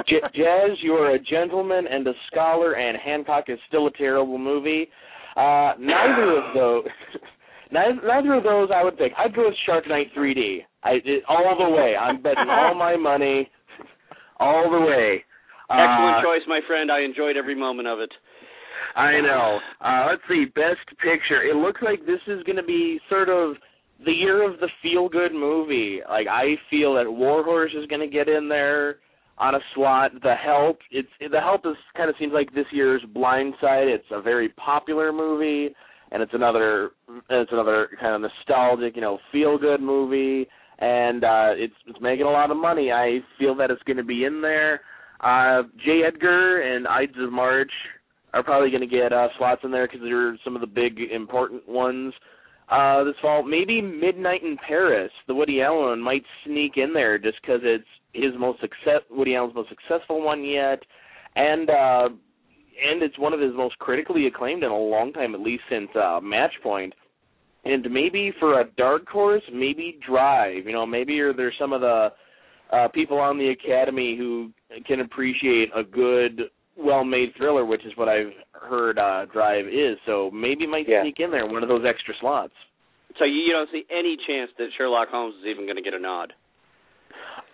[0.07, 4.39] J- Jazz, you are a gentleman and a scholar, and Hancock is still a terrible
[4.39, 4.89] movie.
[5.37, 6.85] Uh, neither of those.
[7.73, 9.13] Neither, neither of those I would pick.
[9.17, 10.59] I'd go with Shark Night 3D.
[10.83, 11.95] I did all the way.
[11.95, 13.49] I'm betting all my money
[14.41, 15.25] all the way.
[15.71, 16.91] Excellent uh, choice, my friend.
[16.91, 18.11] I enjoyed every moment of it.
[18.97, 19.61] I know.
[19.81, 21.43] Uh, let's see, best picture.
[21.45, 23.55] It looks like this is going to be sort of
[24.05, 26.01] the year of the feel good movie.
[26.09, 28.97] Like I feel that Warhorse is going to get in there
[29.39, 30.13] on a slot.
[30.23, 33.87] The Help, it's The Help is kind of seems like this year's Blind Side.
[33.87, 35.75] It's a very popular movie
[36.11, 36.91] and it's another
[37.29, 40.49] it's another kind of nostalgic, you know, feel good movie
[40.81, 42.91] and uh it's it's making a lot of money.
[42.91, 44.81] I feel that it's going to be in there.
[45.21, 46.03] Uh J.
[46.07, 47.71] Edgar and Ides of March
[48.33, 50.99] are probably going to get uh slots in there because they're some of the big
[51.13, 52.15] important ones.
[52.71, 57.39] Uh this fall, maybe Midnight in Paris, the Woody Allen might sneak in there just
[57.43, 60.81] because it's his most success Woody Allen's most successful one yet,
[61.37, 62.09] and uh
[62.83, 65.91] and it's one of his most critically acclaimed in a long time, at least since
[65.95, 66.95] uh Match Point
[67.65, 70.67] and maybe for a dark horse, maybe Drive.
[70.67, 72.09] You know, maybe there's some of the
[72.73, 74.51] uh, people on the Academy who
[74.87, 76.43] can appreciate a good,
[76.79, 79.99] well-made thriller, which is what I've heard uh, Drive is.
[80.07, 81.03] So maybe might Yeah.
[81.03, 82.55] sneak in there one of those extra slots.
[83.19, 85.95] So you, you don't see any chance that Sherlock Holmes is even going to get
[85.95, 86.33] a nod.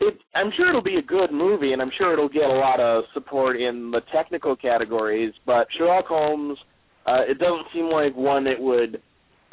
[0.01, 2.79] It, I'm sure it'll be a good movie, and I'm sure it'll get a lot
[2.81, 5.33] of support in the technical categories.
[5.47, 6.59] But Sherlock Holmes,
[7.07, 9.01] uh, it doesn't seem like one that would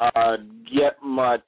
[0.00, 0.36] uh,
[0.72, 1.42] get much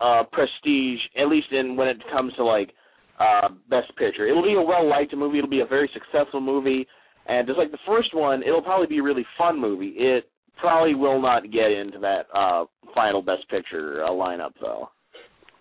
[0.00, 2.72] uh, prestige, at least in when it comes to like
[3.18, 4.26] uh, best picture.
[4.26, 5.38] It'll be a well liked movie.
[5.38, 6.86] It'll be a very successful movie,
[7.26, 9.94] and just like the first one, it'll probably be a really fun movie.
[9.96, 12.64] It probably will not get into that uh,
[12.94, 14.90] final best picture uh, lineup though.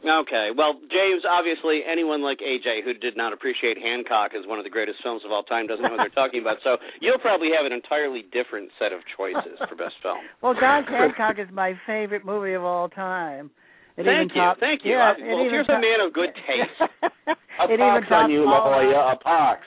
[0.10, 0.50] Okay.
[0.56, 4.70] Well, James, obviously, anyone like AJ who did not appreciate Hancock as one of the
[4.72, 6.58] greatest films of all time doesn't know what they're talking about.
[6.64, 10.18] So you'll probably have an entirely different set of choices for best film.
[10.42, 13.52] Well, John Hancock is my favorite movie of all time.
[13.98, 14.42] It Thank even you.
[14.42, 14.92] top, Thank you.
[14.92, 16.92] Yeah, it well, even here's top- a man of good taste.
[17.60, 19.62] A it pox even on you, topped all Latoya, a pox.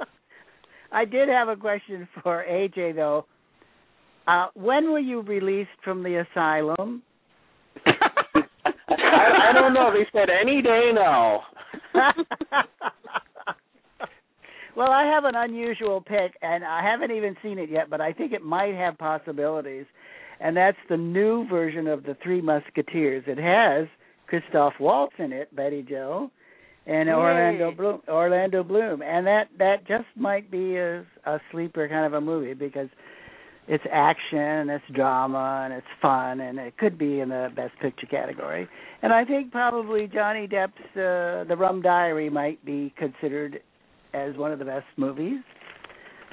[0.92, 3.26] I did have a question for AJ though.
[4.26, 7.02] Uh, when were you released from the asylum?
[8.34, 9.92] I, I don't know.
[9.92, 11.42] They said any day now.
[14.76, 18.12] well, I have an unusual pick, and I haven't even seen it yet, but I
[18.12, 19.86] think it might have possibilities.
[20.40, 23.24] And that's the new version of the Three Musketeers.
[23.26, 23.88] It has
[24.26, 26.30] Christoph Waltz in it, Betty Jo,
[26.86, 27.14] and Yay.
[27.14, 28.00] Orlando Bloom.
[28.08, 32.54] Orlando Bloom, and that that just might be a, a sleeper kind of a movie
[32.54, 32.88] because
[33.70, 37.72] it's action, and it's drama, and it's fun, and it could be in the best
[37.80, 38.68] picture category.
[39.00, 43.60] And I think probably Johnny Depp's uh, The Rum Diary might be considered
[44.12, 45.38] as one of the best movies.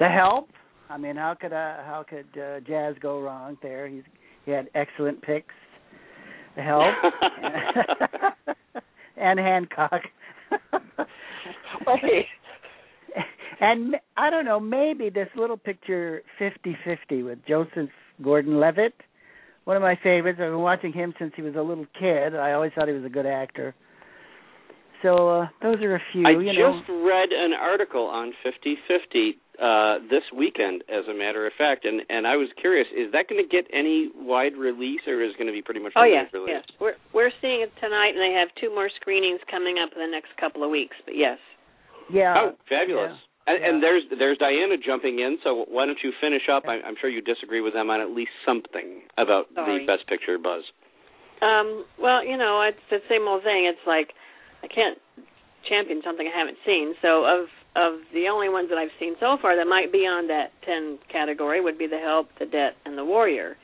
[0.00, 0.48] The Help.
[0.90, 3.86] I mean, how could uh, how could uh, Jazz go wrong there?
[3.86, 4.02] He's
[4.44, 5.54] he had excellent picks.
[6.56, 6.92] The Help
[9.16, 10.02] and Hancock.
[11.86, 12.26] Wait.
[13.60, 17.90] And I don't know, maybe this little picture fifty-fifty with Joseph
[18.22, 18.94] Gordon-Levitt,
[19.64, 20.38] one of my favorites.
[20.42, 22.34] I've been watching him since he was a little kid.
[22.36, 23.74] I always thought he was a good actor.
[25.02, 26.26] So uh, those are a few.
[26.26, 26.80] I you know.
[26.80, 32.02] just read an article on 50/50 uh, this weekend, as a matter of fact, and
[32.08, 35.38] and I was curious: is that going to get any wide release, or is it
[35.38, 36.62] going to be pretty much Oh limited yes, release?
[36.66, 36.76] yes.
[36.80, 40.10] We're we're seeing it tonight, and they have two more screenings coming up in the
[40.10, 40.96] next couple of weeks.
[41.06, 41.38] But yes,
[42.10, 42.34] Yeah.
[42.34, 43.14] Oh, fabulous!
[43.14, 45.38] yeah, And, and there's there's Diana jumping in.
[45.42, 46.64] So why don't you finish up?
[46.68, 49.80] I'm, I'm sure you disagree with them on at least something about Sorry.
[49.80, 50.64] the Best Picture buzz.
[51.40, 53.64] Um, well, you know, it's the same old thing.
[53.70, 54.12] It's like,
[54.62, 54.98] I can't
[55.68, 56.94] champion something I haven't seen.
[57.00, 60.28] So of of the only ones that I've seen so far that might be on
[60.28, 63.56] that ten category would be The Help, The Debt, and The Warrior.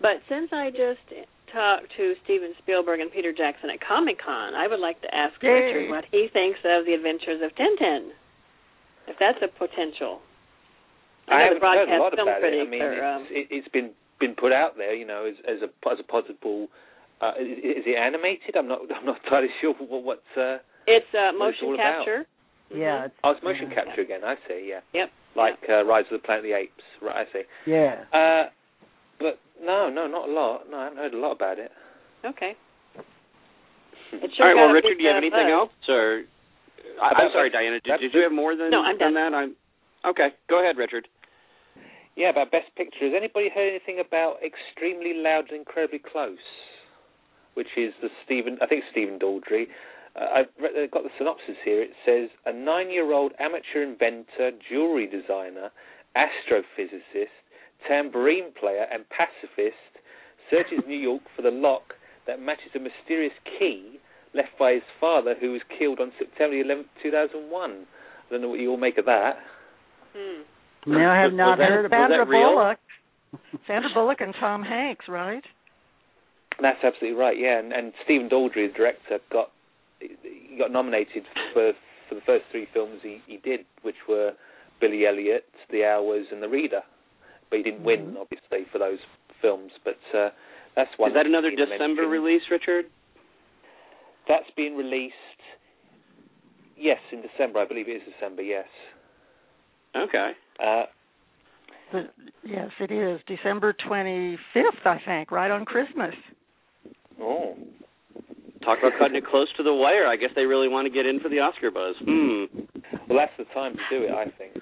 [0.00, 1.04] But since I just
[1.52, 5.36] talked to Steven Spielberg and Peter Jackson at Comic Con, I would like to ask
[5.42, 5.50] Yay.
[5.50, 8.10] Richard what he thinks of The Adventures of Tintin.
[9.08, 10.20] If that's a potential.
[11.28, 12.66] I, know haven't heard a lot about it.
[12.66, 13.90] I mean, are, um, it's, it, it's been
[14.20, 16.68] been put out there, you know, as, as a as a possible.
[17.20, 18.56] Uh, is, is it animated?
[18.56, 20.22] I'm not I'm not entirely sure what what.
[20.36, 21.96] Uh, it's uh, what it's motion all about.
[21.98, 22.26] capture.
[22.74, 23.04] Yeah.
[23.06, 23.74] It's, oh, it's motion yeah.
[23.74, 24.24] capture again.
[24.24, 24.66] I see.
[24.68, 24.80] Yeah.
[24.94, 25.08] Yep.
[25.36, 26.86] Like uh, Rise of the Planet of the Apes.
[27.00, 27.26] Right.
[27.26, 27.44] I see.
[27.66, 28.04] Yeah.
[28.12, 28.50] Uh,
[29.18, 30.62] but no, no, not a lot.
[30.70, 31.70] No, I haven't heard a lot about it.
[32.24, 32.56] Okay.
[34.12, 34.56] It sure right.
[34.56, 35.70] Well, Richard, do you have uh, anything buzz.
[35.70, 36.22] else, or
[37.00, 37.80] I, I'm sorry, Diana.
[37.80, 39.32] Did, did you have more than, No, I'm than done.
[39.32, 39.36] that?
[39.36, 39.56] I'm
[40.10, 40.28] okay.
[40.48, 41.08] Go ahead, Richard.
[42.16, 43.06] Yeah, about Best Picture.
[43.08, 46.36] Has anybody heard anything about Extremely Loud and Incredibly Close?
[47.54, 49.68] Which is the Stephen, I think it's Stephen Daldry.
[50.16, 51.80] Uh, I've read, I've got the synopsis here.
[51.82, 55.70] It says a nine-year-old amateur inventor, jewelry designer,
[56.16, 57.32] astrophysicist,
[57.88, 59.76] tambourine player, and pacifist
[60.50, 61.94] searches New York for the lock
[62.26, 63.98] that matches a mysterious key
[64.34, 67.70] left by his father, who was killed on September 11, 2001.
[67.70, 69.36] I don't know what you all make of that.
[70.16, 70.42] Hmm.
[70.86, 72.54] No, I have not was heard was about that Sandra real?
[72.54, 72.78] Bullock.
[73.66, 75.44] Sandra Bullock and Tom Hanks, right?
[76.60, 77.38] That's absolutely right.
[77.38, 79.50] Yeah, and, and Stephen Daldry, the director, got
[80.00, 81.24] he got nominated
[81.54, 81.72] for
[82.08, 84.32] for the first three films he, he did, which were
[84.80, 86.82] Billy Elliot, The Hours, and The Reader.
[87.48, 88.98] But he didn't win, obviously, for those
[89.40, 89.70] films.
[89.84, 90.30] But uh,
[90.76, 91.10] that's one.
[91.10, 92.10] Is that another December mentioned.
[92.10, 92.86] release, Richard?
[94.32, 95.12] That's been released.
[96.78, 97.58] Yes, in December.
[97.60, 98.40] I believe it is December.
[98.40, 98.64] Yes.
[99.94, 100.30] Okay.
[100.58, 100.84] Uh,
[101.92, 102.04] The,
[102.42, 106.14] yes, it is December 25th, I think, right on Christmas.
[107.20, 107.56] oh.
[108.64, 110.06] Talk about cutting it close to the wire.
[110.06, 111.96] I guess they really want to get in for the Oscar buzz.
[111.98, 112.44] Hmm.
[113.08, 114.12] Well, that's the time to do it.
[114.12, 114.52] I think.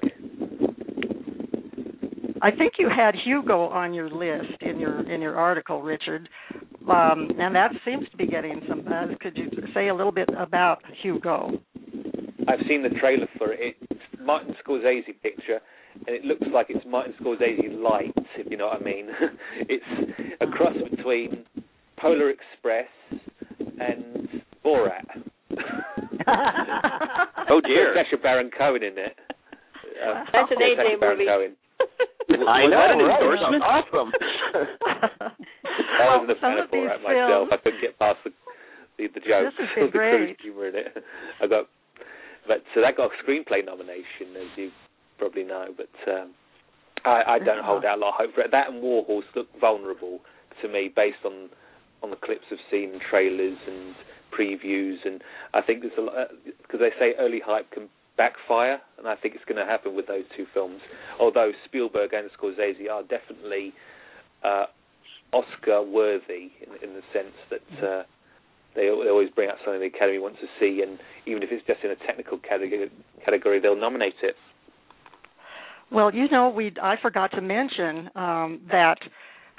[2.42, 6.28] I think you had Hugo on your list in your in your article, Richard,
[6.90, 9.10] um, and that seems to be getting some buzz.
[9.20, 11.60] Could you say a little bit about Hugo?
[12.48, 13.76] I've seen the trailer for it.
[13.90, 15.60] It's Martin Scorsese picture,
[16.06, 19.08] and it looks like it's Martin Scorsese light, if you know what I mean.
[19.68, 19.84] it's
[20.40, 21.44] a cross between
[21.98, 22.88] Polar Express
[23.78, 24.28] and
[24.64, 25.06] Borat.
[27.50, 27.92] Oh dear.
[27.94, 29.16] There's Sacha Baron Cohen in it.
[29.98, 31.26] Uh, That's an there's AJ Sacha Baron movie.
[31.26, 31.56] Cohen.
[32.46, 33.18] I know, that an right?
[33.18, 33.62] endorsement?
[33.66, 34.12] Awesome.
[35.86, 37.28] I wasn't a some fan of of these myself.
[37.48, 38.32] films- I couldn't get past the
[38.98, 40.92] the, the jokes, This has been the crude humor in it.
[41.40, 41.66] I got,
[42.46, 44.70] but so that got a screenplay nomination, as you
[45.18, 45.72] probably know.
[45.76, 46.32] But um,
[47.04, 48.50] I, I don't hold out a lot of hope for it.
[48.52, 50.20] That and Warhorse look vulnerable
[50.62, 51.48] to me, based on
[52.02, 53.94] on the clips I've seen, trailers and
[54.36, 55.22] previews, and
[55.54, 56.28] I think there's a lot
[56.62, 60.06] because they say early hype can backfire, and I think it's going to happen with
[60.06, 60.80] those two films.
[61.18, 63.72] Although Spielberg and Scorsese are definitely
[64.44, 64.66] uh,
[65.32, 68.02] Oscar worthy in, in the sense that uh,
[68.74, 71.66] they, they always bring out something the Academy wants to see, and even if it's
[71.66, 72.90] just in a technical category,
[73.24, 74.34] category they'll nominate it.
[75.92, 78.98] Well, you know, we I forgot to mention um, that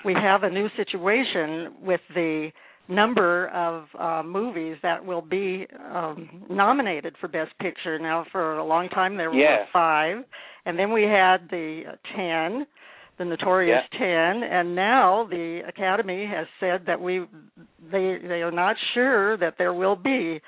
[0.05, 2.51] we have a new situation with the
[2.87, 7.99] number of uh, movies that will be um, nominated for Best Picture.
[7.99, 9.59] Now, for a long time there Yeah.
[9.59, 10.23] were five,
[10.65, 12.65] and then we had the uh, ten,
[13.17, 17.25] the notorious ten, and now the Academy has said that we
[17.91, 20.41] they they are not sure that there will be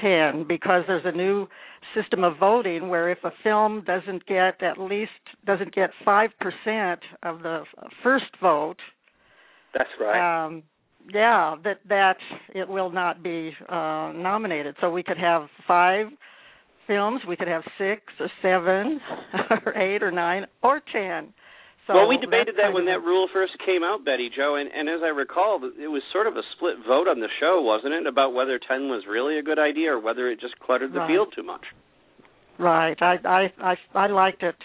[0.00, 1.46] ten because there's a new
[1.94, 5.10] system of voting where if a film doesn't get at least
[5.46, 7.62] doesn't get five percent of the
[8.02, 8.76] first vote,
[9.72, 10.46] That's right.
[10.46, 10.62] um,
[11.12, 12.16] yeah, that that
[12.54, 14.74] it will not be uh, nominated.
[14.80, 16.06] So we could have five
[16.86, 19.00] films, we could have six or seven
[19.66, 21.32] or eight or nine or ten.
[21.86, 24.88] So well, we debated that when that rule first came out, Betty Jo, and, and
[24.88, 28.06] as I recall, it was sort of a split vote on the show, wasn't it,
[28.08, 31.08] about whether ten was really a good idea or whether it just cluttered the Right.
[31.08, 31.62] field too much.
[32.58, 33.00] Right.
[33.00, 34.56] I I I I liked it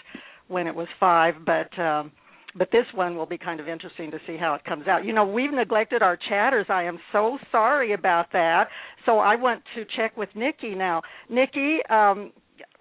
[0.48, 2.10] when it was five, but um
[2.54, 5.04] but this one will be kind of interesting to see how it comes out.
[5.06, 6.66] You know, we've neglected our chatters.
[6.68, 8.68] I am so sorry about that.
[9.06, 11.02] So I want to check with Nikki now.
[11.30, 12.32] Nikki, um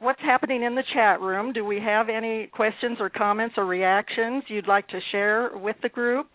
[0.02, 1.54] what's happening in the chat room?
[1.54, 5.90] Do we have any questions or comments or reactions you'd like to share with the
[5.90, 6.28] group?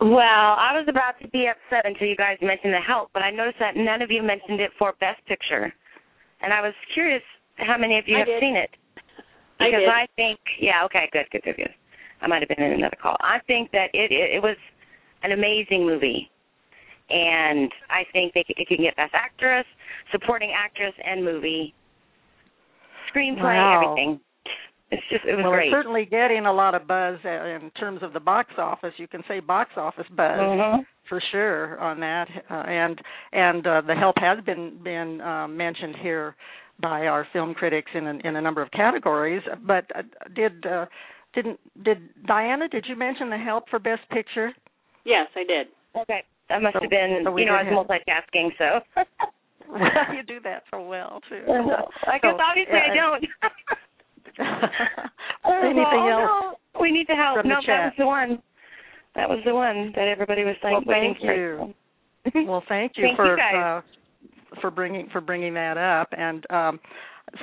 [0.00, 3.30] Well, I was about to be upset until you guys mentioned the help, but I
[3.30, 5.72] noticed that none of you mentioned it for Best Picture,
[6.42, 7.22] and I was curious
[7.56, 8.40] how many of you I have did.
[8.40, 8.70] seen it.
[9.60, 9.88] I Because did.
[9.88, 11.74] I think, yeah, okay, good, good, good, good.
[12.20, 13.16] I might have been in another call.
[13.20, 14.56] I think that it it, it was
[15.22, 16.28] an amazing movie,
[17.08, 19.64] and I think they, it can get Best Actress.
[20.10, 21.72] supporting actress and movie,
[23.14, 23.82] screenplay, Wow.
[23.84, 24.20] everything.
[24.90, 25.66] It's just it was well, great.
[25.68, 28.92] it's certainly getting a lot of buzz uh, in terms of the box office.
[28.98, 30.86] You can say box office buzz Mhm.
[31.08, 33.00] for sure on that, uh, and
[33.32, 36.36] and uh, the help has been been uh, mentioned here
[36.80, 39.42] by our film critics in a, in a number of categories.
[39.62, 40.02] But uh,
[40.34, 40.86] did uh,
[41.34, 42.68] didn't did Diana?
[42.68, 44.52] Did you mention the help for best picture?
[45.04, 45.68] Yes, I did.
[45.96, 48.80] Okay, that must So- have been so you know I did was multitasking, so.
[50.14, 51.42] you do that so well too.
[52.06, 53.24] I guess So, obviously I uh, don't.
[55.64, 56.56] Anything oh, else?
[56.74, 56.80] No.
[56.80, 57.44] We need to help.
[57.44, 58.42] no, that was the one.
[59.14, 60.82] That was the one that everybody was saying.
[60.86, 61.74] Well, thank you.
[62.46, 63.82] Well, thank you Thank for you uh,
[64.62, 66.08] for bringing for bringing that up.
[66.12, 66.80] And um,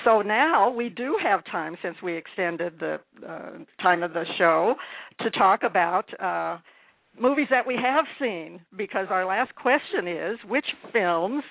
[0.03, 4.73] so now we do have time since we extended the uh, time of the show
[5.19, 6.57] to talk about uh,
[7.19, 8.59] movies that we have seen.
[8.75, 11.43] Because our last question is which films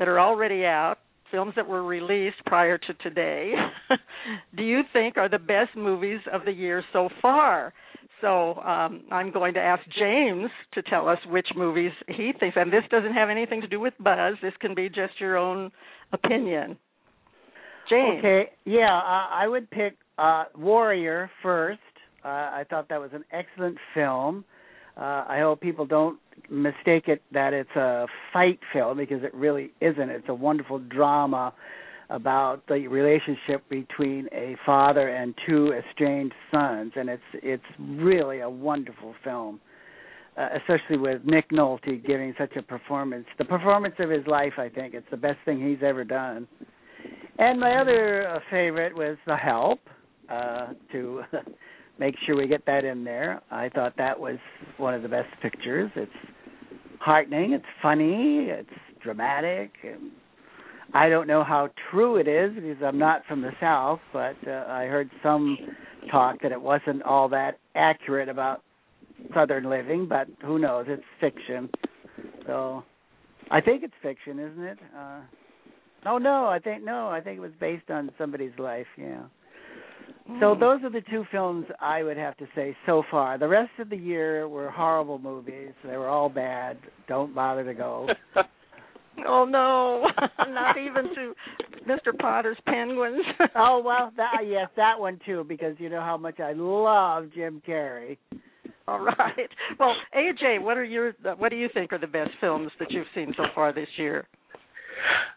[0.00, 0.96] that are already out.
[1.30, 3.52] Films that were released prior to today,
[4.56, 7.72] do you think are the best movies of the year so far?
[8.20, 12.72] So um, I'm going to ask James to tell us which movies he thinks, and
[12.72, 14.34] this doesn't have anything to do with buzz.
[14.42, 15.70] This can be just your own
[16.12, 16.76] opinion.
[17.88, 18.18] James.
[18.18, 21.78] Okay, yeah, I would pick uh Warrior first.
[22.24, 24.44] Uh, I thought that was an excellent film.
[25.04, 26.18] I hope people don't
[26.50, 30.10] mistake it that it's a fight film because it really isn't.
[30.10, 31.54] It's a wonderful drama
[32.10, 38.50] about the relationship between a father and two estranged sons, and it's it's really a
[38.50, 39.60] wonderful film.
[40.36, 44.52] Uh, especially with Nick Nolte giving such a performance, the performance of his life.
[44.58, 46.46] I think it's the best thing he's ever done.
[47.38, 49.80] And my other uh, favorite was The Help.
[50.30, 51.22] Uh, to
[52.00, 54.38] make sure we get that in there, I thought that was
[54.78, 55.90] one of the best pictures.
[55.94, 56.10] It's
[56.98, 58.68] heartening, it's funny, it's
[59.02, 59.70] dramatic.
[59.84, 60.10] And
[60.94, 64.64] I don't know how true it is because I'm not from the South, but uh,
[64.66, 65.56] I heard some
[66.10, 68.62] talk that it wasn't all that accurate about
[69.34, 70.08] Southern living.
[70.08, 70.86] But who knows?
[70.88, 71.68] It's fiction,
[72.46, 72.82] so
[73.50, 74.78] I think it's fiction, isn't it?
[74.98, 75.20] Uh,
[76.06, 79.24] Oh no, I think no, I think it was based on somebody's life, yeah.
[80.38, 80.60] So Hmm.
[80.60, 83.36] those are the two films I would have to say so far.
[83.38, 85.72] The rest of the year were horrible movies.
[85.84, 86.78] They were all bad.
[87.08, 88.08] Don't bother to go.
[89.26, 90.06] Oh no,
[90.48, 91.34] not even to
[91.86, 92.16] Mr.
[92.18, 93.22] Popper's Penguins.
[93.54, 97.60] oh well, that yes, that one too because you know how much I love Jim
[97.66, 98.16] Carrey.
[98.88, 99.48] All right.
[99.78, 103.06] Well, AJ, what are your what do you think are the best films that you've
[103.14, 104.26] seen so far this year?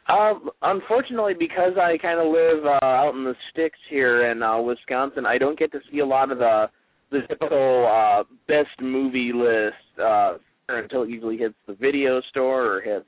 [0.09, 4.59] Um, unfortunately, because I kind of live uh, out in the sticks here in uh,
[4.59, 6.69] Wisconsin, I don't get to see a lot of the
[7.11, 10.33] the typical uh, best movie list uh,
[10.67, 13.05] until it usually hits the video store or hits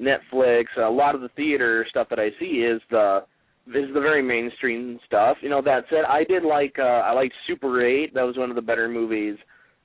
[0.00, 0.64] Netflix.
[0.78, 3.24] A lot of the theater stuff that I see is the
[3.68, 5.36] is the very mainstream stuff.
[5.42, 8.14] You know, that said, I did like uh, I liked Super Eight.
[8.14, 9.36] That was one of the better movies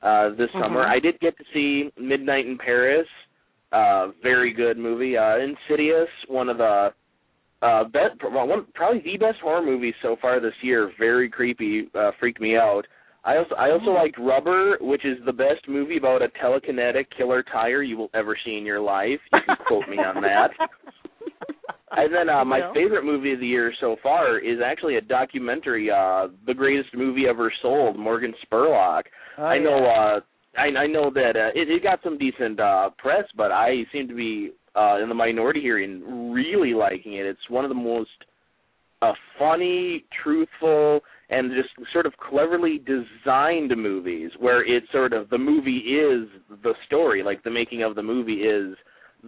[0.02, 0.84] uh, this summer.
[0.84, 0.88] Mhm.
[0.88, 3.08] I did get to see Midnight in Paris.
[3.08, 3.33] Uh,
[4.22, 5.18] very good movie.
[5.18, 6.90] Uh, Insidious, one of the
[7.62, 10.92] uh, best, one probably the best horror movie so far this year.
[11.00, 12.84] Very creepy, uh, freaked me out.
[13.26, 17.44] I also I also liked Rubber, which is the best movie about a telekinetic killer
[17.44, 19.20] tire you will ever see in your life.
[19.32, 20.50] You can quote me on that.
[21.96, 25.92] And then uh, my favorite movie of the year so far is actually a documentary,
[25.92, 29.04] uh, the greatest movie ever sold, Morgan Spurlock.
[29.38, 30.16] Oh, I know yeah.
[30.16, 30.20] uh
[30.58, 34.08] I I know that uh, it, it got some decent uh press, but I seem
[34.08, 37.26] to be uh in the minority here in really liking it.
[37.26, 38.10] It's one of the most
[39.02, 45.38] uh funny, truthful and just sort of cleverly designed movies where it's sort of the
[45.38, 46.28] movie is
[46.62, 48.76] the story, like the making of the movie is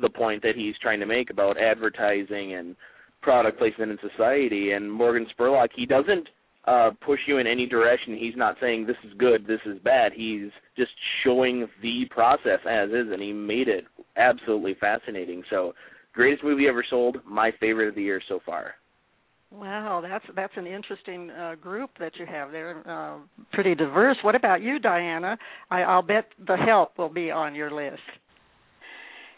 [0.01, 2.75] the point that he's trying to make about advertising and
[3.21, 6.27] product placement in society and Morgan Spurlock he doesn't
[6.67, 8.17] uh push you in any direction.
[8.17, 10.11] He's not saying this is good, this is bad.
[10.13, 10.91] He's just
[11.23, 13.85] showing the process as is and he made it
[14.17, 15.43] absolutely fascinating.
[15.49, 15.73] So
[16.13, 18.75] greatest movie ever sold, my favorite of the year so far.
[19.51, 22.83] Wow, that's that's an interesting uh, group that you have there.
[22.85, 23.19] Uh,
[23.53, 24.17] pretty diverse.
[24.21, 25.37] What about you, Diana?
[25.69, 28.01] I, I'll bet The Help will be on your list.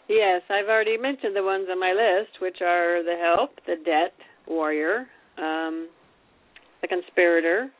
[0.08, 4.14] Yes, I've already mentioned the ones on my list, which are The Help, The Debt,
[4.46, 5.06] Warrior,
[5.36, 5.88] um,
[6.82, 7.70] The Conspirator.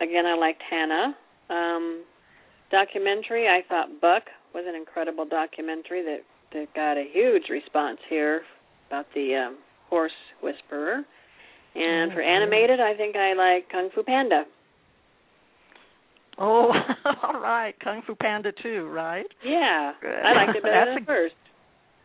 [0.00, 1.14] Again, I liked Hanna.
[1.50, 2.04] Um,
[2.70, 4.24] documentary, I thought Buck
[4.54, 6.20] was an incredible documentary that,
[6.52, 8.42] that got a huge response here
[8.88, 11.02] about the um, horse whisperer.
[11.74, 14.44] And for animated, I think I like Kung Fu Panda.
[16.38, 16.72] Oh,
[17.22, 19.26] all right, Kung Fu Panda 2, right?
[19.44, 20.10] Yeah, Good.
[20.24, 21.34] I liked it better That's than a- first.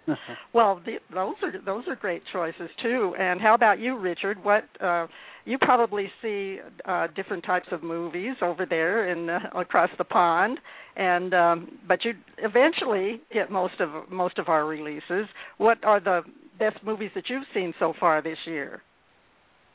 [0.54, 3.16] well, the, those are those are great choices too.
[3.18, 4.44] And how about you, Richard?
[4.44, 5.08] What uh,
[5.46, 10.60] you probably see uh, different types of movies over there in uh, across the pond,
[10.96, 15.28] and um, but you eventually get most of most of our releases.
[15.58, 16.22] What are the
[16.60, 18.82] best movies that you've seen so far this year?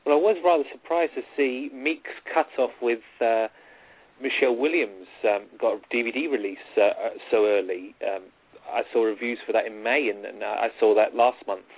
[0.06, 3.48] Well, I was rather surprised to see Meek's cut off with uh,
[4.20, 7.94] Michelle Williams um, got a DVD release uh, uh, so early.
[8.04, 8.22] Um,
[8.72, 11.68] I saw reviews for that in May, and, and I saw that last month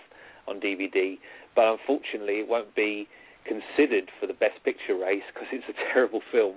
[0.47, 1.19] on DVD.
[1.55, 3.09] But unfortunately, it won't be
[3.45, 6.57] considered for the Best Picture race because it's a terrible film.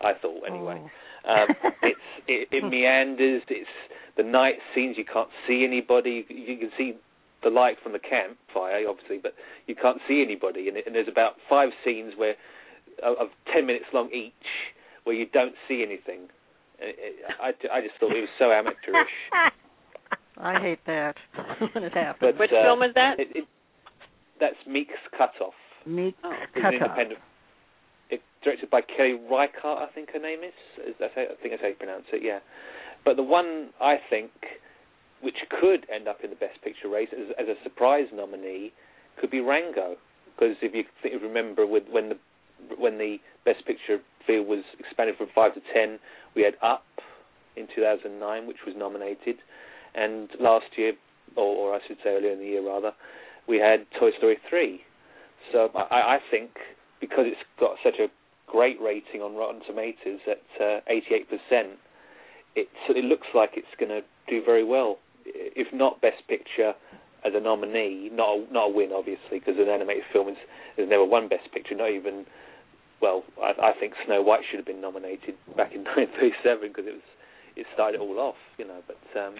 [0.00, 0.80] I thought anyway.
[1.26, 1.30] Oh.
[1.30, 1.48] Um,
[1.82, 3.42] it's it, it meanders.
[3.48, 3.68] It's
[4.16, 4.96] the night scenes.
[4.96, 6.24] You can't see anybody.
[6.28, 6.94] You, you can see
[7.42, 9.34] the light from the campfire, obviously, but
[9.66, 10.68] you can't see anybody.
[10.68, 12.34] And, and there's about five scenes where
[13.02, 14.32] of ten minutes long each,
[15.04, 16.28] where you don't see anything.
[17.42, 19.10] I, I just thought it was so amateurish.
[20.40, 21.16] I hate that
[21.72, 22.32] when it happens.
[22.32, 23.18] But, Which uh, film is that?
[23.20, 23.44] It, it,
[24.40, 25.54] that's Meek's Cutoff.
[25.86, 26.32] Meek Oh.
[26.32, 26.74] It's an Cutoff.
[26.82, 27.20] independent.
[28.10, 30.54] It, directed by Kelly Reichardt, I think her name is.
[30.86, 32.22] is that how, I think that's how you pronounce it.
[32.24, 32.40] Yeah.
[33.04, 34.30] But the one I think,
[35.22, 38.72] which could end up in the Best Picture race as, as a surprise nominee,
[39.20, 39.96] could be Rango.
[40.34, 42.16] Because if you think, remember, with when the
[42.78, 45.98] when the Best Picture field was expanded from five to ten,
[46.34, 46.84] we had Up
[47.56, 49.36] in 2009, which was nominated,
[49.94, 50.92] and last year,
[51.36, 52.92] or, or I should say earlier in the year rather,
[53.48, 54.80] we had Toy Story 3.
[55.52, 56.50] So I, I think
[57.00, 58.08] because it's got such a
[58.46, 61.74] great rating on Rotten Tomatoes at uh, 88%,
[62.56, 64.98] it it looks like it's going to do very well.
[65.24, 66.74] If not Best Picture
[67.24, 70.36] as a nominee, not a, not a win obviously, because an animated film is
[70.76, 72.26] has never won Best Picture, not even.
[73.00, 76.94] Well, I, I think Snow White should have been nominated back in 1937 because it
[76.94, 77.08] was
[77.56, 78.80] it started it all off, you know.
[78.86, 79.34] But um,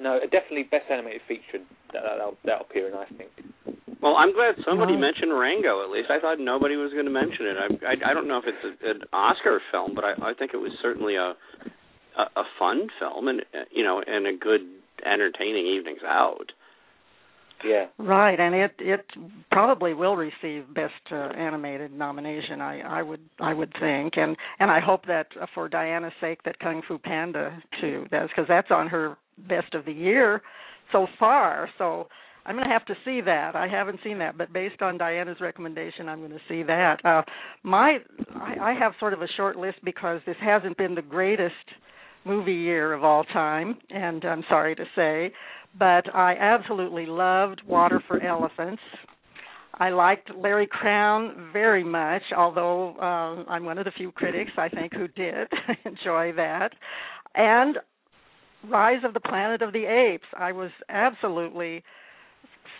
[0.00, 3.30] no, definitely Best Animated Feature that, that'll, that'll appear in, I think.
[4.02, 5.82] Well, I'm glad somebody Well- mentioned Rango.
[5.82, 7.56] At least I thought nobody was going to mention it.
[7.56, 10.52] I, I I don't know if it's a, an Oscar film, but I I think
[10.52, 11.34] it was certainly a
[12.18, 14.60] a, a fun film and uh, you know and a good
[15.04, 16.52] entertaining evenings out.
[17.64, 17.86] Yeah.
[17.98, 19.06] Right, and it it
[19.50, 22.60] probably will receive best uh, animated nomination.
[22.60, 26.42] I I would I would think, and and I hope that uh, for Diana's sake
[26.42, 30.42] that Kung Fu Panda 2 does because that's on her best of the year
[30.92, 31.68] so far.
[31.78, 32.08] So
[32.46, 33.56] I'm going to have to see that.
[33.56, 37.04] I haven't seen that, but based on Diana's recommendation, I'm going to see that.
[37.04, 37.22] Uh,
[37.62, 37.98] my
[38.34, 41.54] I, I have sort of a short list because this hasn't been the greatest
[42.24, 45.32] movie year of all time, and I'm sorry to say,
[45.78, 48.82] but I absolutely loved Water for Elephants.
[49.76, 54.68] I liked Larry Crowne very much, although uh, I'm one of the few critics I
[54.68, 55.48] think who did
[55.84, 56.70] enjoy that.
[57.34, 57.78] And
[58.70, 60.26] Rise of the Planet of the Apes.
[60.36, 61.82] I was absolutely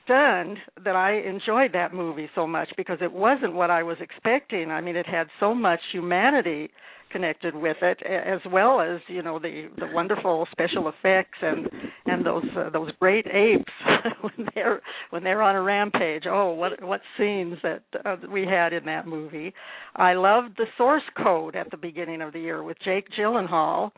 [0.04, 4.70] stunned that I enjoyed that movie so much because it wasn't what I was expecting.
[4.70, 6.70] I mean, it had so much humanity
[7.10, 11.68] connected with it, as well as you know the the wonderful special effects and
[12.06, 13.72] and those uh, those great apes
[14.20, 16.24] when they're when they're on a rampage.
[16.28, 19.54] Oh, what what scenes that uh, we had in that movie!
[19.94, 23.92] I loved the source code at the beginning of the year with Jake Gyllenhaal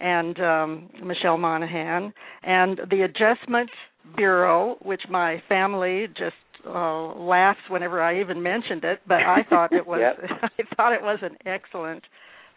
[0.00, 2.12] and um Michelle Monaghan.
[2.42, 3.70] And the Adjustment
[4.16, 6.34] Bureau, which my family just
[6.66, 10.30] uh laughs whenever I even mentioned it, but I thought it was Yep.
[10.58, 12.02] I thought it was an excellent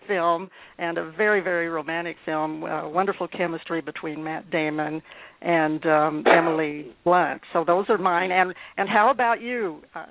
[0.07, 5.01] film and a very very romantic film uh, wonderful chemistry between Matt Damon
[5.41, 7.41] and um Emily Blunt.
[7.53, 8.31] So those are mine.
[8.31, 9.81] And and how about you?
[9.95, 10.05] Uh,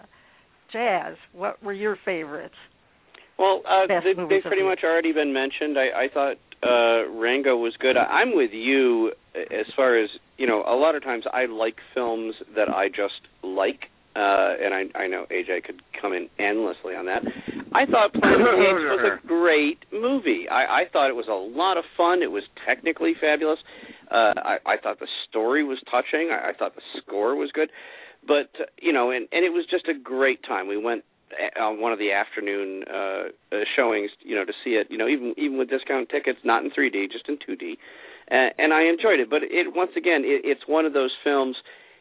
[0.73, 2.55] Jazz what were your favorites?
[3.39, 5.79] Well, uh, they, they've pretty much already been mentioned.
[5.79, 7.97] I, I thought uh, Rango was good.
[7.97, 10.63] I, I'm with you as far as you know.
[10.67, 15.07] A lot of times, I like films that I just like, uh, and I, I
[15.07, 17.23] know AJ could come in endlessly on that.
[17.73, 20.49] I thought Planet of the Apes was a great movie.
[20.51, 22.23] I, I thought it was a lot of fun.
[22.23, 23.59] It was technically fabulous.
[24.11, 26.31] Uh, I, I thought the story was touching.
[26.33, 27.71] I, I thought the score was good.
[28.27, 30.69] But uh, you know, and and it was just a great time.
[30.69, 31.05] We went
[31.61, 35.09] on one of the afternoon uh, uh showings, you know, to see it, you know,
[35.09, 37.77] even even with discount tickets, not in 3D, just in 2D,
[38.29, 39.31] and, and I enjoyed it.
[39.31, 41.57] But it once again, it, it's one of those films,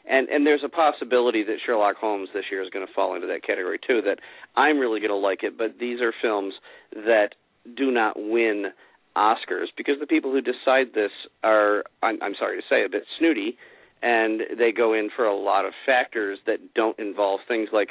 [0.10, 3.28] and and there's a possibility that Sherlock Holmes this year is going to fall into
[3.28, 4.02] that category too.
[4.02, 4.20] That
[4.56, 6.54] I'm really going to like it, but these are films
[6.94, 7.36] that
[7.76, 8.72] do not win
[9.16, 11.12] Oscars because the people who decide this
[11.44, 13.58] are, I'm, I'm sorry to say, a bit snooty,
[14.02, 17.90] and they go in for a lot of factors that don't involve things like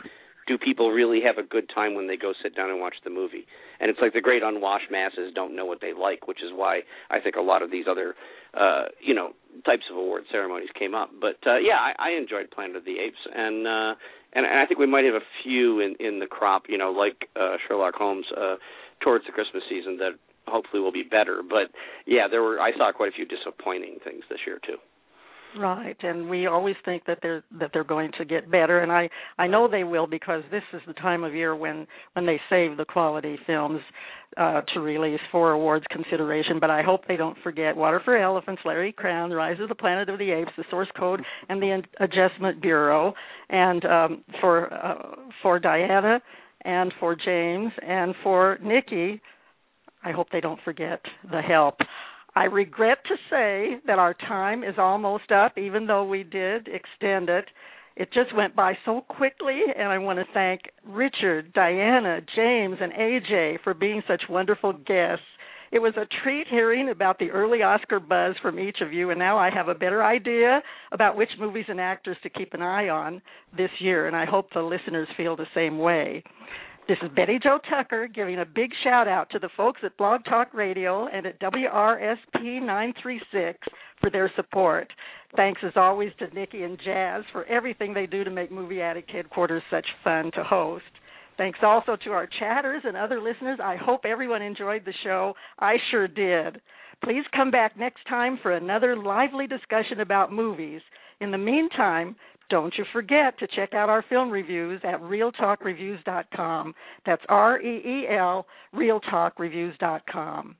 [0.48, 3.10] do people really have a good time when they go sit down and watch the
[3.10, 3.46] movie?
[3.78, 6.80] And it's like the great unwashed masses don't know what they like, which is why
[7.10, 8.14] I think a lot of these other,
[8.54, 9.32] uh, you know,
[9.64, 11.10] types of award ceremonies came up.
[11.20, 13.94] But uh, yeah, I, I enjoyed Planet of the Apes, and uh,
[14.32, 17.28] and, I think we might have a few in in the crop, you know, like
[17.36, 18.56] uh, Sherlock Holmes uh,
[19.00, 20.12] towards the Christmas season that
[20.46, 21.42] hopefully will be better.
[21.42, 21.70] But
[22.06, 24.78] yeah, there were I saw quite a few disappointing things this year too.
[25.56, 29.08] Right, and we always think that they're that they're going to get better, and I
[29.38, 32.76] I know they will because this is the time of year when when they save
[32.76, 33.80] the quality films
[34.36, 36.58] uh, to release for awards consideration.
[36.60, 39.74] But I hope they don't forget Water for Elephants, Larry Crowne, The Rise of the
[39.74, 43.14] Planet of the Apes, The Source Code, and the Adjustment Bureau,
[43.48, 46.20] and um, for uh, for Diana
[46.64, 49.20] and for James and for Nikki.
[50.04, 51.76] I hope they don't forget the help.
[52.38, 57.28] I regret to say that our time is almost up, even though we did extend
[57.28, 57.46] it.
[57.96, 62.92] It just went by so quickly, and I want to thank Richard, Diana, James, and
[62.92, 65.24] AJ for being such wonderful guests.
[65.72, 69.18] It was a treat hearing about the early Oscar buzz from each of you, and
[69.18, 70.62] now I have a better idea
[70.92, 73.20] about which movies and actors to keep an eye on
[73.56, 76.22] this year, and I hope the listeners feel the same way.
[76.88, 80.24] This is Betty Jo Tucker giving a big shout out to the folks at Blog
[80.24, 83.58] Talk Radio and at WRSP 936
[84.00, 84.90] for their support.
[85.36, 89.10] Thanks as always to Nikki and Jazz for everything they do to make Movie Addict
[89.10, 90.86] headquarters such fun to host.
[91.36, 93.58] Thanks also to our chatters and other listeners.
[93.62, 95.34] I hope everyone enjoyed the show.
[95.58, 96.58] I sure did.
[97.04, 100.80] Please come back next time for another lively discussion about movies.
[101.20, 102.16] In the meantime,
[102.50, 106.74] don't you forget to check out our film reviews at reeltalkreviews.com.
[107.04, 110.56] That's R E E L, reeltalkreviews.com.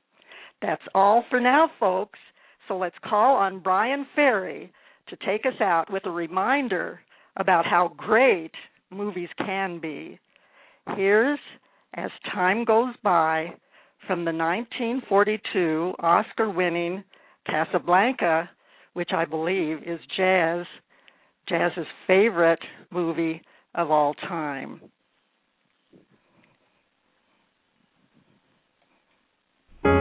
[0.61, 2.19] That's all for now, folks.
[2.67, 4.71] So let's call on Bryan Ferry
[5.07, 6.99] to take us out with a reminder
[7.37, 8.51] about how great
[8.91, 10.19] movies can be.
[10.95, 11.39] Here's
[11.95, 13.53] As Time Goes By
[14.05, 17.03] from the 1942 Oscar winning
[17.47, 18.49] Casablanca,
[18.93, 20.65] which I believe is Jazz
[21.49, 22.59] Jazz's favorite
[22.91, 23.41] movie
[23.73, 24.79] of all time.
[29.83, 29.91] You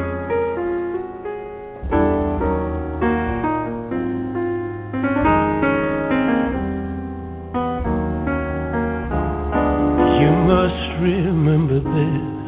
[10.45, 12.39] must remember this.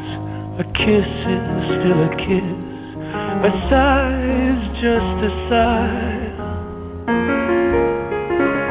[0.61, 2.61] A kiss is still a kiss.
[3.41, 4.21] A sigh
[4.51, 6.20] is just a sigh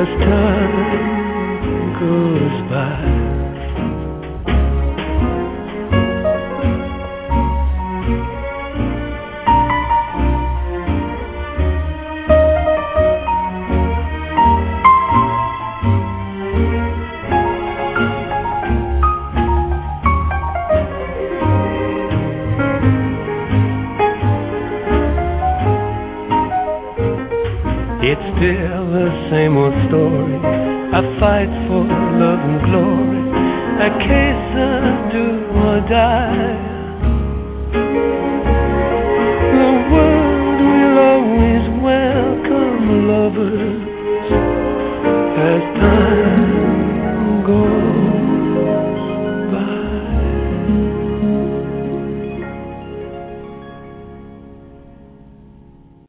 [0.00, 3.09] As time goes by.